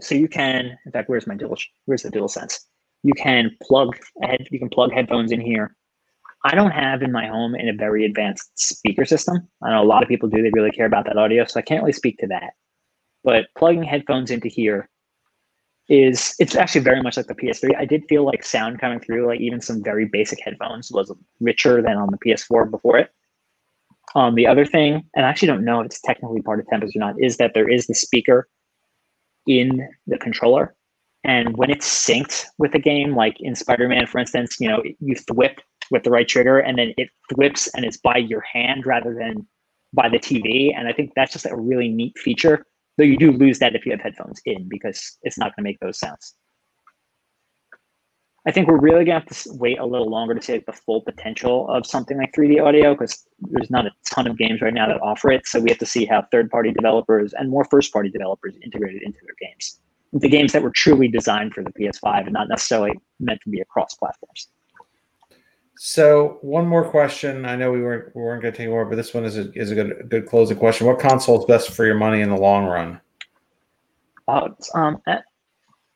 so 0.00 0.14
you 0.14 0.28
can. 0.28 0.78
In 0.86 0.92
fact, 0.92 1.08
where's 1.08 1.26
my 1.26 1.34
dual? 1.34 1.56
Where's 1.86 2.02
the 2.02 2.10
DualSense? 2.10 2.60
You 3.02 3.12
can 3.14 3.56
plug 3.62 3.96
head. 4.22 4.46
You 4.50 4.58
can 4.58 4.68
plug 4.68 4.92
headphones 4.92 5.32
in 5.32 5.40
here. 5.40 5.76
I 6.44 6.54
don't 6.54 6.70
have 6.70 7.02
in 7.02 7.10
my 7.10 7.26
home 7.26 7.56
in 7.56 7.68
a 7.68 7.72
very 7.72 8.04
advanced 8.04 8.50
speaker 8.54 9.04
system. 9.04 9.48
I 9.62 9.70
know 9.70 9.82
a 9.82 9.84
lot 9.84 10.02
of 10.02 10.08
people 10.08 10.28
do. 10.28 10.42
They 10.42 10.50
really 10.52 10.70
care 10.70 10.86
about 10.86 11.06
that 11.06 11.16
audio, 11.16 11.44
so 11.44 11.58
I 11.58 11.62
can't 11.62 11.82
really 11.82 11.92
speak 11.92 12.18
to 12.18 12.26
that. 12.28 12.52
But 13.24 13.46
plugging 13.58 13.82
headphones 13.82 14.30
into 14.30 14.46
here 14.48 14.88
is 15.88 16.34
it's 16.38 16.54
actually 16.54 16.82
very 16.82 17.02
much 17.02 17.16
like 17.16 17.26
the 17.26 17.34
PS3. 17.34 17.76
I 17.76 17.84
did 17.84 18.04
feel 18.08 18.24
like 18.24 18.44
sound 18.44 18.80
coming 18.80 19.00
through, 19.00 19.26
like 19.26 19.40
even 19.40 19.60
some 19.60 19.82
very 19.82 20.04
basic 20.04 20.40
headphones, 20.40 20.92
was 20.92 21.12
richer 21.40 21.82
than 21.82 21.96
on 21.96 22.10
the 22.10 22.18
PS4 22.18 22.70
before 22.70 22.98
it. 22.98 23.10
Um, 24.14 24.36
the 24.36 24.46
other 24.46 24.64
thing, 24.64 25.02
and 25.16 25.26
I 25.26 25.28
actually 25.28 25.48
don't 25.48 25.64
know 25.64 25.80
if 25.80 25.86
it's 25.86 26.00
technically 26.00 26.42
part 26.42 26.60
of 26.60 26.66
Tempest 26.68 26.94
or 26.94 27.00
not, 27.00 27.16
is 27.18 27.38
that 27.38 27.54
there 27.54 27.68
is 27.68 27.88
the 27.88 27.94
speaker 27.94 28.48
in 29.48 29.88
the 30.06 30.18
controller. 30.18 30.75
And 31.26 31.56
when 31.56 31.70
it's 31.70 31.86
synced 31.86 32.44
with 32.56 32.70
the 32.70 32.78
game, 32.78 33.16
like 33.16 33.36
in 33.40 33.56
Spider-Man, 33.56 34.06
for 34.06 34.18
instance, 34.18 34.56
you 34.60 34.68
know, 34.68 34.80
you 35.00 35.16
thwip 35.16 35.58
with 35.90 36.04
the 36.04 36.10
right 36.10 36.26
trigger 36.26 36.60
and 36.60 36.78
then 36.78 36.94
it 36.96 37.08
thwips 37.32 37.68
and 37.74 37.84
it's 37.84 37.96
by 37.96 38.16
your 38.16 38.42
hand 38.42 38.86
rather 38.86 39.12
than 39.12 39.46
by 39.92 40.08
the 40.08 40.18
TV. 40.18 40.72
And 40.76 40.86
I 40.86 40.92
think 40.92 41.12
that's 41.16 41.32
just 41.32 41.46
a 41.46 41.56
really 41.56 41.88
neat 41.88 42.16
feature. 42.16 42.64
Though 42.96 43.04
you 43.04 43.18
do 43.18 43.32
lose 43.32 43.58
that 43.58 43.74
if 43.74 43.84
you 43.84 43.92
have 43.92 44.00
headphones 44.00 44.40
in 44.46 44.68
because 44.68 45.18
it's 45.22 45.36
not 45.36 45.54
going 45.56 45.64
to 45.64 45.68
make 45.68 45.80
those 45.80 45.98
sounds. 45.98 46.34
I 48.46 48.52
think 48.52 48.68
we're 48.68 48.78
really 48.78 49.04
gonna 49.04 49.18
have 49.18 49.26
to 49.26 49.50
wait 49.54 49.80
a 49.80 49.84
little 49.84 50.08
longer 50.08 50.32
to 50.32 50.40
see 50.40 50.52
like, 50.52 50.66
the 50.66 50.72
full 50.72 51.00
potential 51.00 51.68
of 51.68 51.84
something 51.84 52.16
like 52.16 52.32
3D 52.32 52.62
audio 52.64 52.94
because 52.94 53.26
there's 53.40 53.70
not 53.70 53.86
a 53.86 53.90
ton 54.08 54.28
of 54.28 54.38
games 54.38 54.62
right 54.62 54.72
now 54.72 54.86
that 54.86 55.00
offer 55.02 55.32
it. 55.32 55.48
So 55.48 55.58
we 55.58 55.68
have 55.68 55.80
to 55.80 55.86
see 55.86 56.04
how 56.04 56.24
third-party 56.30 56.70
developers 56.70 57.34
and 57.34 57.50
more 57.50 57.64
first-party 57.64 58.10
developers 58.10 58.56
integrate 58.62 58.94
it 58.94 59.02
into 59.02 59.18
their 59.24 59.34
games, 59.40 59.80
the 60.20 60.28
games 60.28 60.52
that 60.52 60.62
were 60.62 60.70
truly 60.70 61.08
designed 61.08 61.54
for 61.54 61.62
the 61.62 61.72
PS5 61.72 62.24
and 62.24 62.32
not 62.32 62.48
necessarily 62.48 62.98
meant 63.20 63.40
to 63.42 63.50
be 63.50 63.60
across 63.60 63.94
platforms. 63.94 64.48
So 65.78 66.38
one 66.40 66.66
more 66.66 66.88
question. 66.88 67.44
I 67.44 67.54
know 67.54 67.70
we 67.70 67.82
weren't 67.82 68.14
we 68.16 68.22
weren't 68.22 68.40
going 68.40 68.52
to 68.52 68.58
take 68.58 68.68
more, 68.68 68.86
but 68.86 68.96
this 68.96 69.12
one 69.12 69.24
is 69.24 69.36
a 69.36 69.52
is 69.52 69.70
a 69.70 69.74
good 69.74 70.08
good 70.08 70.26
closing 70.26 70.56
question. 70.56 70.86
What 70.86 70.98
console 70.98 71.38
is 71.38 71.44
best 71.44 71.70
for 71.70 71.84
your 71.84 71.96
money 71.96 72.22
in 72.22 72.30
the 72.30 72.36
long 72.36 72.64
run? 72.64 73.00
Uh, 74.26 74.48
um, 74.74 75.00
uh, 75.06 75.18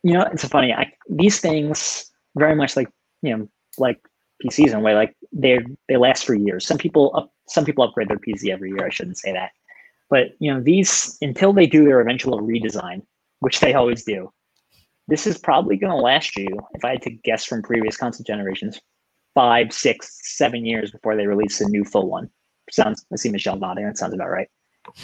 you 0.03 0.13
know, 0.13 0.23
it's 0.33 0.45
funny. 0.45 0.73
I, 0.73 0.93
these 1.09 1.41
things 1.41 2.11
very 2.37 2.55
much 2.55 2.77
like 2.77 2.91
you 3.23 3.37
know 3.37 3.49
like 3.79 3.99
PCs 4.45 4.69
in 4.69 4.75
a 4.75 4.81
way. 4.81 4.95
Like 4.95 5.17
they 5.33 5.61
they 5.89 5.97
last 5.97 6.27
for 6.27 6.35
years. 6.35 6.67
Some 6.67 6.77
people 6.77 7.13
up 7.17 7.33
some 7.49 7.65
people 7.65 7.83
upgrade 7.83 8.09
their 8.09 8.19
PC 8.19 8.51
every 8.51 8.69
year. 8.71 8.85
I 8.85 8.91
shouldn't 8.91 9.17
say 9.17 9.33
that, 9.33 9.53
but 10.11 10.33
you 10.41 10.53
know 10.53 10.61
these 10.61 11.17
until 11.23 11.55
they 11.55 11.67
do 11.67 11.85
their 11.85 12.01
eventual 12.01 12.39
redesign, 12.41 13.01
which 13.41 13.61
they 13.61 13.75
always 13.75 14.05
do. 14.05 14.33
This 15.09 15.27
is 15.27 15.39
probably 15.39 15.77
going 15.77 15.91
to 15.91 15.97
last 15.97 16.37
you, 16.37 16.47
if 16.75 16.85
I 16.85 16.91
had 16.91 17.03
to 17.03 17.11
guess 17.11 17.45
from 17.45 17.63
previous 17.63 17.97
console 17.97 18.25
generations, 18.25 18.81
five, 19.35 19.73
six, 19.73 20.19
seven 20.37 20.65
years 20.65 20.93
before 20.93 21.17
they 21.17 21.27
release 21.27 21.61
a 21.61 21.69
new 21.69 21.85
full 21.85 22.09
one. 22.09 22.31
Sounds. 22.71 23.05
I 23.13 23.17
see 23.17 23.31
Michelle 23.31 23.57
nodding. 23.57 23.85
That 23.85 23.99
sounds 23.99 24.15
about 24.15 24.31
right. 24.31 24.49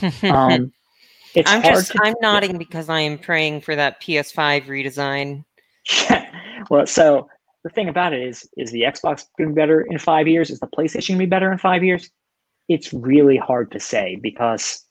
Um, 0.23 0.73
it's 1.35 1.51
I'm 1.51 1.61
hard 1.61 1.75
just 1.75 1.93
to- 1.93 2.01
I'm 2.03 2.15
nodding 2.23 2.57
because 2.57 2.89
I 2.89 3.01
am 3.01 3.19
praying 3.19 3.61
for 3.61 3.77
that 3.77 4.01
PS5 4.01 4.67
redesign. 4.67 5.45
well, 6.71 6.87
so 6.87 7.29
the 7.63 7.71
thing 7.71 7.89
about 7.89 8.15
it 8.15 8.23
is, 8.23 8.49
is 8.57 8.71
the 8.71 8.83
Xbox 8.83 9.27
going 9.37 9.51
to 9.51 9.55
be 9.55 9.61
better 9.61 9.83
in 9.83 9.99
five 9.99 10.29
years? 10.29 10.51
Is 10.51 10.61
the 10.61 10.67
PlayStation 10.69 11.09
going 11.09 11.19
to 11.19 11.27
be 11.27 11.27
better 11.27 11.53
in 11.53 11.59
five 11.59 11.85
years? 11.85 12.09
It's 12.69 12.93
really 12.93 13.37
hard 13.37 13.71
to 13.73 13.81
say 13.81 14.17
because 14.23 14.83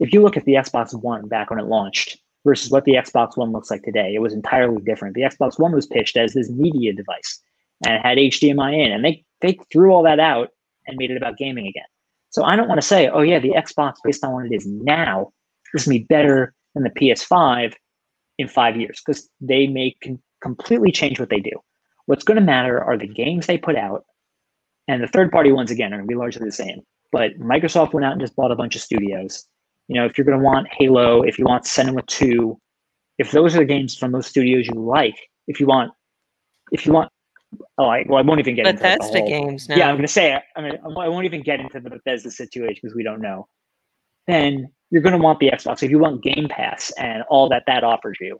if 0.00 0.12
you 0.12 0.22
look 0.22 0.36
at 0.36 0.44
the 0.44 0.54
Xbox 0.54 0.92
One 1.00 1.28
back 1.28 1.50
when 1.50 1.60
it 1.60 1.66
launched 1.66 2.18
versus 2.44 2.70
what 2.70 2.84
the 2.84 2.94
Xbox 2.94 3.36
One 3.36 3.52
looks 3.52 3.70
like 3.70 3.82
today, 3.82 4.14
it 4.14 4.20
was 4.20 4.32
entirely 4.32 4.82
different. 4.82 5.14
The 5.14 5.22
Xbox 5.22 5.58
One 5.58 5.72
was 5.72 5.86
pitched 5.86 6.16
as 6.16 6.32
this 6.32 6.50
media 6.50 6.92
device 6.92 7.40
and 7.86 8.02
had 8.02 8.18
HDMI 8.18 8.86
in, 8.86 8.92
and 8.92 9.04
they 9.04 9.24
they 9.40 9.58
threw 9.72 9.92
all 9.92 10.02
that 10.04 10.20
out 10.20 10.48
and 10.86 10.96
made 10.96 11.10
it 11.10 11.16
about 11.16 11.36
gaming 11.36 11.66
again. 11.66 11.84
So 12.30 12.44
I 12.44 12.56
don't 12.56 12.68
want 12.68 12.80
to 12.80 12.86
say, 12.86 13.08
oh 13.08 13.20
yeah, 13.20 13.38
the 13.38 13.50
Xbox 13.50 13.94
based 14.02 14.24
on 14.24 14.32
what 14.32 14.46
it 14.46 14.54
is 14.54 14.66
now 14.66 15.32
is 15.74 15.84
going 15.84 15.98
to 15.98 16.00
be 16.00 16.06
better 16.06 16.54
than 16.74 16.84
the 16.84 16.90
PS5 16.90 17.74
in 18.38 18.48
five 18.48 18.76
years 18.76 19.00
because 19.04 19.28
they 19.40 19.66
may 19.66 19.94
con- 20.02 20.22
completely 20.42 20.90
change 20.90 21.20
what 21.20 21.30
they 21.30 21.40
do. 21.40 21.52
What's 22.06 22.24
going 22.24 22.38
to 22.38 22.44
matter 22.44 22.82
are 22.82 22.98
the 22.98 23.06
games 23.06 23.46
they 23.46 23.58
put 23.58 23.76
out, 23.76 24.04
and 24.88 25.02
the 25.02 25.08
third 25.08 25.30
party 25.30 25.52
ones 25.52 25.70
again 25.70 25.92
are 25.92 25.96
going 25.96 26.08
to 26.08 26.12
be 26.12 26.18
largely 26.18 26.44
the 26.44 26.52
same. 26.52 26.80
But 27.12 27.38
Microsoft 27.38 27.92
went 27.92 28.04
out 28.04 28.12
and 28.12 28.20
just 28.20 28.34
bought 28.34 28.50
a 28.50 28.56
bunch 28.56 28.74
of 28.74 28.82
studios. 28.82 29.46
You 29.88 29.96
know, 29.96 30.06
if 30.06 30.16
you're 30.16 30.24
going 30.24 30.38
to 30.38 30.44
want 30.44 30.68
Halo, 30.78 31.22
if 31.22 31.38
you 31.38 31.44
want 31.44 31.66
Cinema 31.66 32.02
Two, 32.02 32.58
if 33.18 33.30
those 33.30 33.54
are 33.54 33.58
the 33.58 33.64
games 33.64 33.96
from 33.96 34.12
those 34.12 34.26
studios 34.26 34.66
you 34.66 34.74
like, 34.74 35.16
if 35.46 35.60
you 35.60 35.66
want, 35.66 35.92
if 36.70 36.86
you 36.86 36.92
want, 36.92 37.10
oh, 37.78 37.86
I, 37.86 38.04
well, 38.08 38.18
I 38.18 38.22
won't 38.22 38.40
even 38.40 38.54
get 38.54 38.66
into 38.66 38.82
the 38.82 38.88
Bethesda 38.88 39.18
whole- 39.18 39.28
games 39.28 39.68
now. 39.68 39.76
yeah, 39.76 39.88
I'm 39.88 39.96
going 39.96 40.06
to 40.06 40.12
say 40.12 40.40
I 40.56 40.60
mean 40.60 40.78
I 40.84 41.08
won't 41.08 41.26
even 41.26 41.42
get 41.42 41.60
into 41.60 41.80
the 41.80 41.90
Bethesda 41.90 42.30
situation 42.30 42.80
because 42.82 42.94
we 42.94 43.02
don't 43.02 43.20
know. 43.20 43.48
Then 44.26 44.68
you're 44.90 45.02
going 45.02 45.18
to 45.18 45.22
want 45.22 45.40
the 45.40 45.50
Xbox 45.50 45.82
if 45.82 45.90
you 45.90 45.98
want 45.98 46.22
Game 46.22 46.48
Pass 46.48 46.92
and 46.98 47.22
all 47.28 47.48
that 47.48 47.64
that 47.66 47.82
offers 47.82 48.18
you. 48.20 48.38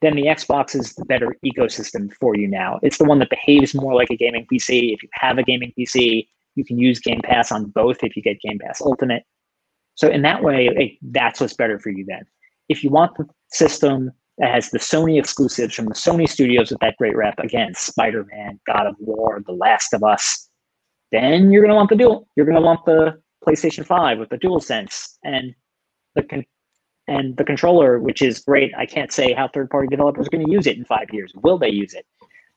Then 0.00 0.16
the 0.16 0.22
Xbox 0.24 0.74
is 0.74 0.94
the 0.94 1.04
better 1.04 1.36
ecosystem 1.46 2.12
for 2.18 2.36
you 2.36 2.48
now. 2.48 2.80
It's 2.82 2.98
the 2.98 3.04
one 3.04 3.20
that 3.20 3.30
behaves 3.30 3.72
more 3.72 3.94
like 3.94 4.10
a 4.10 4.16
gaming 4.16 4.46
PC. 4.52 4.92
If 4.92 5.02
you 5.02 5.08
have 5.12 5.38
a 5.38 5.44
gaming 5.44 5.72
PC, 5.78 6.26
you 6.56 6.64
can 6.64 6.76
use 6.76 6.98
Game 6.98 7.20
Pass 7.22 7.52
on 7.52 7.66
both 7.66 7.98
if 8.02 8.16
you 8.16 8.22
get 8.22 8.40
Game 8.40 8.58
Pass 8.58 8.80
Ultimate. 8.80 9.22
So 9.94 10.08
in 10.08 10.22
that 10.22 10.42
way, 10.42 10.68
it, 10.68 10.92
that's 11.02 11.40
what's 11.40 11.54
better 11.54 11.78
for 11.78 11.90
you 11.90 12.04
then. 12.06 12.22
If 12.68 12.82
you 12.82 12.90
want 12.90 13.16
the 13.16 13.26
system 13.50 14.10
that 14.38 14.54
has 14.54 14.70
the 14.70 14.78
Sony 14.78 15.18
exclusives 15.18 15.74
from 15.74 15.86
the 15.86 15.94
Sony 15.94 16.28
studios 16.28 16.70
with 16.70 16.80
that 16.80 16.96
great 16.96 17.16
rep, 17.16 17.38
again, 17.38 17.74
Spider-Man, 17.74 18.58
God 18.66 18.86
of 18.86 18.96
War, 18.98 19.42
The 19.46 19.52
Last 19.52 19.92
of 19.92 20.02
Us, 20.02 20.48
then 21.10 21.52
you're 21.52 21.62
going 21.62 21.70
to 21.70 21.76
want 21.76 21.90
the 21.90 21.96
dual. 21.96 22.26
You're 22.36 22.46
going 22.46 22.56
to 22.56 22.62
want 22.62 22.84
the 22.86 23.20
PlayStation 23.46 23.84
5 23.84 24.18
with 24.18 24.30
the 24.30 24.38
DualSense 24.38 25.16
and 25.24 25.54
the 26.14 26.22
con- 26.22 26.44
and 27.08 27.36
the 27.36 27.44
controller, 27.44 27.98
which 27.98 28.22
is 28.22 28.38
great. 28.38 28.72
I 28.78 28.86
can't 28.86 29.12
say 29.12 29.32
how 29.32 29.48
third-party 29.48 29.88
developers 29.88 30.28
are 30.28 30.30
going 30.30 30.46
to 30.46 30.52
use 30.52 30.68
it 30.68 30.78
in 30.78 30.84
five 30.84 31.08
years. 31.12 31.32
Will 31.42 31.58
they 31.58 31.68
use 31.68 31.94
it? 31.94 32.06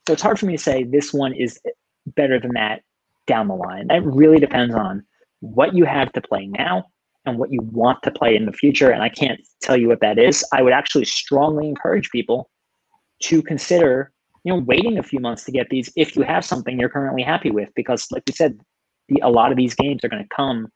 So 0.06 0.12
it's 0.12 0.22
hard 0.22 0.38
for 0.38 0.46
me 0.46 0.56
to 0.56 0.62
say 0.62 0.84
this 0.84 1.12
one 1.12 1.34
is 1.34 1.60
better 2.06 2.38
than 2.38 2.52
that 2.54 2.82
down 3.26 3.48
the 3.48 3.54
line. 3.54 3.88
That 3.88 4.04
really 4.04 4.38
depends 4.38 4.74
on 4.74 5.04
what 5.40 5.74
you 5.74 5.84
have 5.84 6.12
to 6.12 6.20
play 6.20 6.46
now 6.46 6.84
and 7.26 7.38
what 7.38 7.52
you 7.52 7.60
want 7.62 8.02
to 8.04 8.10
play 8.10 8.34
in 8.36 8.46
the 8.46 8.52
future. 8.52 8.90
And 8.90 9.02
I 9.02 9.08
can't 9.08 9.40
tell 9.60 9.76
you 9.76 9.88
what 9.88 10.00
that 10.00 10.18
is. 10.18 10.44
I 10.52 10.62
would 10.62 10.72
actually 10.72 11.04
strongly 11.04 11.68
encourage 11.68 12.10
people 12.10 12.48
to 13.24 13.42
consider, 13.42 14.12
you 14.44 14.52
know, 14.52 14.60
waiting 14.60 14.98
a 14.98 15.02
few 15.02 15.20
months 15.20 15.44
to 15.44 15.52
get 15.52 15.68
these 15.68 15.92
if 15.96 16.16
you 16.16 16.22
have 16.22 16.44
something 16.44 16.78
you're 16.78 16.88
currently 16.88 17.22
happy 17.22 17.50
with, 17.50 17.68
because 17.74 18.06
like 18.10 18.22
we 18.26 18.32
said, 18.32 18.58
the, 19.08 19.20
a 19.22 19.28
lot 19.28 19.50
of 19.50 19.56
these 19.56 19.74
games 19.74 20.04
are 20.04 20.08
going 20.08 20.22
to 20.22 20.34
come 20.34 20.68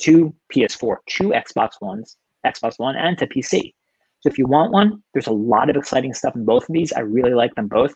to 0.00 0.34
PS4, 0.54 0.96
to 1.08 1.24
Xbox 1.30 1.70
Ones, 1.80 2.16
Xbox 2.46 2.78
One, 2.78 2.96
and 2.96 3.18
to 3.18 3.26
PC. 3.26 3.72
So 4.20 4.28
if 4.28 4.38
you 4.38 4.46
want 4.46 4.72
one, 4.72 5.02
there's 5.12 5.26
a 5.26 5.32
lot 5.32 5.68
of 5.68 5.76
exciting 5.76 6.14
stuff 6.14 6.36
in 6.36 6.44
both 6.44 6.68
of 6.68 6.72
these. 6.72 6.92
I 6.92 7.00
really 7.00 7.34
like 7.34 7.54
them 7.56 7.68
both, 7.68 7.92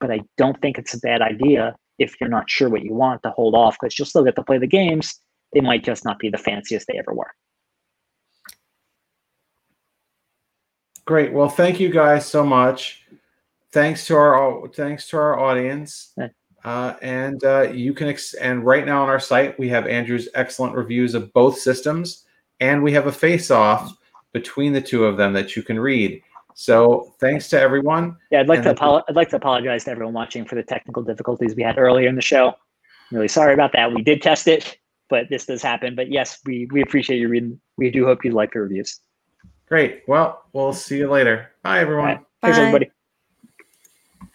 but 0.00 0.10
I 0.10 0.20
don't 0.36 0.60
think 0.60 0.76
it's 0.76 0.94
a 0.94 0.98
bad 0.98 1.22
idea 1.22 1.76
if 1.98 2.14
you're 2.20 2.30
not 2.30 2.50
sure 2.50 2.68
what 2.68 2.82
you 2.82 2.94
want 2.94 3.22
to 3.22 3.30
hold 3.30 3.54
off 3.54 3.76
because 3.80 3.98
you'll 3.98 4.06
still 4.06 4.24
get 4.24 4.36
to 4.36 4.42
play 4.42 4.58
the 4.58 4.66
games. 4.66 5.20
They 5.52 5.60
might 5.60 5.84
just 5.84 6.04
not 6.04 6.18
be 6.18 6.28
the 6.28 6.38
fanciest 6.38 6.86
they 6.86 6.98
ever 6.98 7.14
were. 7.14 7.30
Great. 11.06 11.32
Well, 11.32 11.48
thank 11.48 11.80
you 11.80 11.88
guys 11.88 12.26
so 12.26 12.44
much. 12.44 13.06
Thanks 13.72 14.06
to 14.06 14.16
our 14.16 14.68
thanks 14.68 15.08
to 15.08 15.16
our 15.16 15.38
audience. 15.38 16.14
Uh, 16.64 16.94
and 17.00 17.42
uh, 17.44 17.70
you 17.72 17.94
can 17.94 18.08
ex- 18.08 18.34
and 18.34 18.64
right 18.64 18.84
now 18.84 19.02
on 19.02 19.08
our 19.08 19.20
site 19.20 19.58
we 19.58 19.68
have 19.68 19.86
Andrew's 19.86 20.28
excellent 20.34 20.74
reviews 20.74 21.14
of 21.14 21.32
both 21.32 21.58
systems, 21.58 22.24
and 22.60 22.82
we 22.82 22.92
have 22.92 23.06
a 23.06 23.12
face 23.12 23.50
off 23.50 23.96
between 24.32 24.72
the 24.72 24.80
two 24.80 25.04
of 25.06 25.16
them 25.16 25.32
that 25.32 25.56
you 25.56 25.62
can 25.62 25.80
read. 25.80 26.20
So 26.54 27.14
thanks 27.20 27.48
to 27.50 27.60
everyone. 27.60 28.16
Yeah, 28.30 28.40
I'd 28.40 28.48
like 28.48 28.58
And 28.58 28.64
to 28.66 28.74
apolo- 28.74 29.04
I'd 29.08 29.16
like 29.16 29.30
to 29.30 29.36
apologize 29.36 29.84
to 29.84 29.92
everyone 29.92 30.12
watching 30.12 30.44
for 30.44 30.56
the 30.56 30.62
technical 30.62 31.02
difficulties 31.02 31.54
we 31.54 31.62
had 31.62 31.78
earlier 31.78 32.08
in 32.08 32.16
the 32.16 32.22
show. 32.22 32.48
I'm 32.48 33.16
really 33.16 33.28
sorry 33.28 33.54
about 33.54 33.72
that. 33.72 33.94
We 33.94 34.02
did 34.02 34.20
test 34.20 34.48
it, 34.48 34.76
but 35.08 35.28
this 35.28 35.46
does 35.46 35.62
happen. 35.62 35.94
But 35.94 36.10
yes, 36.10 36.38
we 36.44 36.68
we 36.72 36.82
appreciate 36.82 37.18
you 37.18 37.28
reading. 37.28 37.60
We 37.76 37.90
do 37.90 38.04
hope 38.04 38.24
you 38.24 38.32
like 38.32 38.52
the 38.52 38.60
reviews. 38.60 39.00
Great. 39.68 40.02
Well, 40.06 40.44
we'll 40.52 40.72
see 40.72 40.98
you 40.98 41.10
later. 41.10 41.50
Bye, 41.62 41.80
everyone. 41.80 42.08
All 42.08 42.14
right. 42.14 42.24
Thanks, 42.42 42.58
Bye. 42.58 42.62
everybody. 42.64 42.90